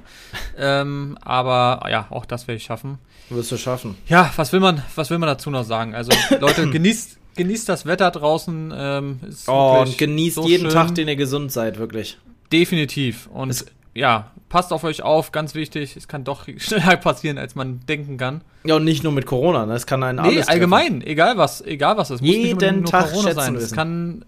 [0.58, 2.98] ähm, aber ja, auch das werde ich schaffen.
[3.28, 3.96] Wirst du schaffen.
[4.08, 5.94] Ja, was will man, was will man dazu noch sagen?
[5.94, 8.72] Also, Leute, genießt, genießt das Wetter draußen.
[8.74, 10.70] Ähm, oh, und genießt so jeden schön.
[10.70, 12.18] Tag, den ihr gesund seid, wirklich.
[12.52, 13.28] Definitiv.
[13.32, 13.66] Und es
[13.96, 15.96] ja, passt auf euch auf, ganz wichtig.
[15.96, 18.42] Es kann doch schneller passieren, als man denken kann.
[18.64, 19.74] Ja, und nicht nur mit Corona, ne?
[19.74, 21.06] es kann einen nee, alles allgemein, treffen.
[21.06, 23.54] egal was, egal was es muss Jeden nicht nur Tag Corona sein.
[23.56, 24.24] Es kann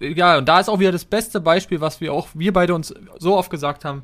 [0.00, 2.92] ja, und da ist auch wieder das beste Beispiel, was wir auch wir beide uns
[3.18, 4.02] so oft gesagt haben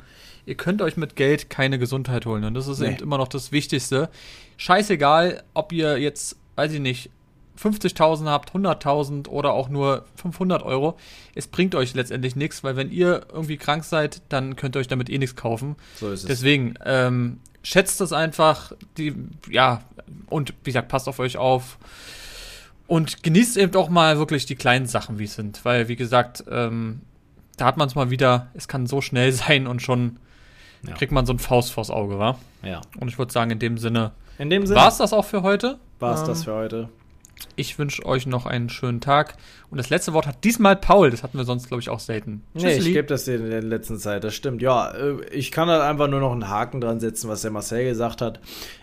[0.49, 2.43] ihr könnt euch mit Geld keine Gesundheit holen.
[2.45, 2.89] Und das ist nee.
[2.89, 4.09] eben immer noch das Wichtigste.
[4.57, 7.11] Scheißegal, ob ihr jetzt, weiß ich nicht,
[7.61, 10.97] 50.000 habt, 100.000 oder auch nur 500 Euro.
[11.35, 14.89] Es bringt euch letztendlich nichts, weil wenn ihr irgendwie krank seid, dann könnt ihr euch
[14.89, 15.77] damit eh nichts kaufen.
[15.97, 16.27] So ist es.
[16.27, 19.15] Deswegen, ähm, schätzt das einfach, die,
[19.51, 19.83] ja,
[20.31, 21.79] und wie gesagt, passt auf euch auf.
[22.87, 25.65] Und genießt eben auch mal wirklich die kleinen Sachen, wie es sind.
[25.65, 27.03] Weil, wie gesagt, ähm,
[27.59, 30.19] da hat man es mal wieder, es kann so schnell sein und schon
[30.87, 30.95] ja.
[30.95, 32.39] kriegt man so ein Faust vors Auge, wa?
[32.63, 32.81] Ja.
[32.99, 35.43] Und ich würde sagen, in dem Sinne, in dem Sinne war es das auch für
[35.43, 35.79] heute.
[35.99, 36.89] War es ähm, das für heute.
[37.57, 39.37] Ich wünsche euch noch einen schönen Tag.
[39.71, 41.11] Und das letzte Wort hat diesmal Paul.
[41.11, 42.43] Das hatten wir sonst, glaube ich, auch selten.
[42.55, 44.25] Nee, ich gebe das dir in der letzten Zeit.
[44.25, 44.63] Das stimmt.
[44.63, 47.85] Ja, äh, ich kann halt einfach nur noch einen Haken dran setzen, was der Marcel
[47.85, 48.41] gesagt hat.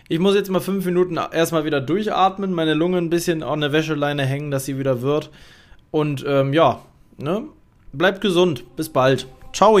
[0.08, 3.72] Ich muss jetzt mal fünf Minuten erstmal wieder durchatmen, meine Lunge ein bisschen an der
[3.72, 5.30] Wäscheleine hängen, dass sie wieder wird.
[5.90, 6.82] Und ähm, ja,
[7.16, 7.44] ne?
[7.92, 8.76] Bleibt gesund.
[8.76, 9.26] Bis bald.
[9.52, 9.78] Ciao.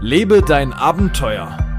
[0.00, 1.67] Lebe dein Abenteuer.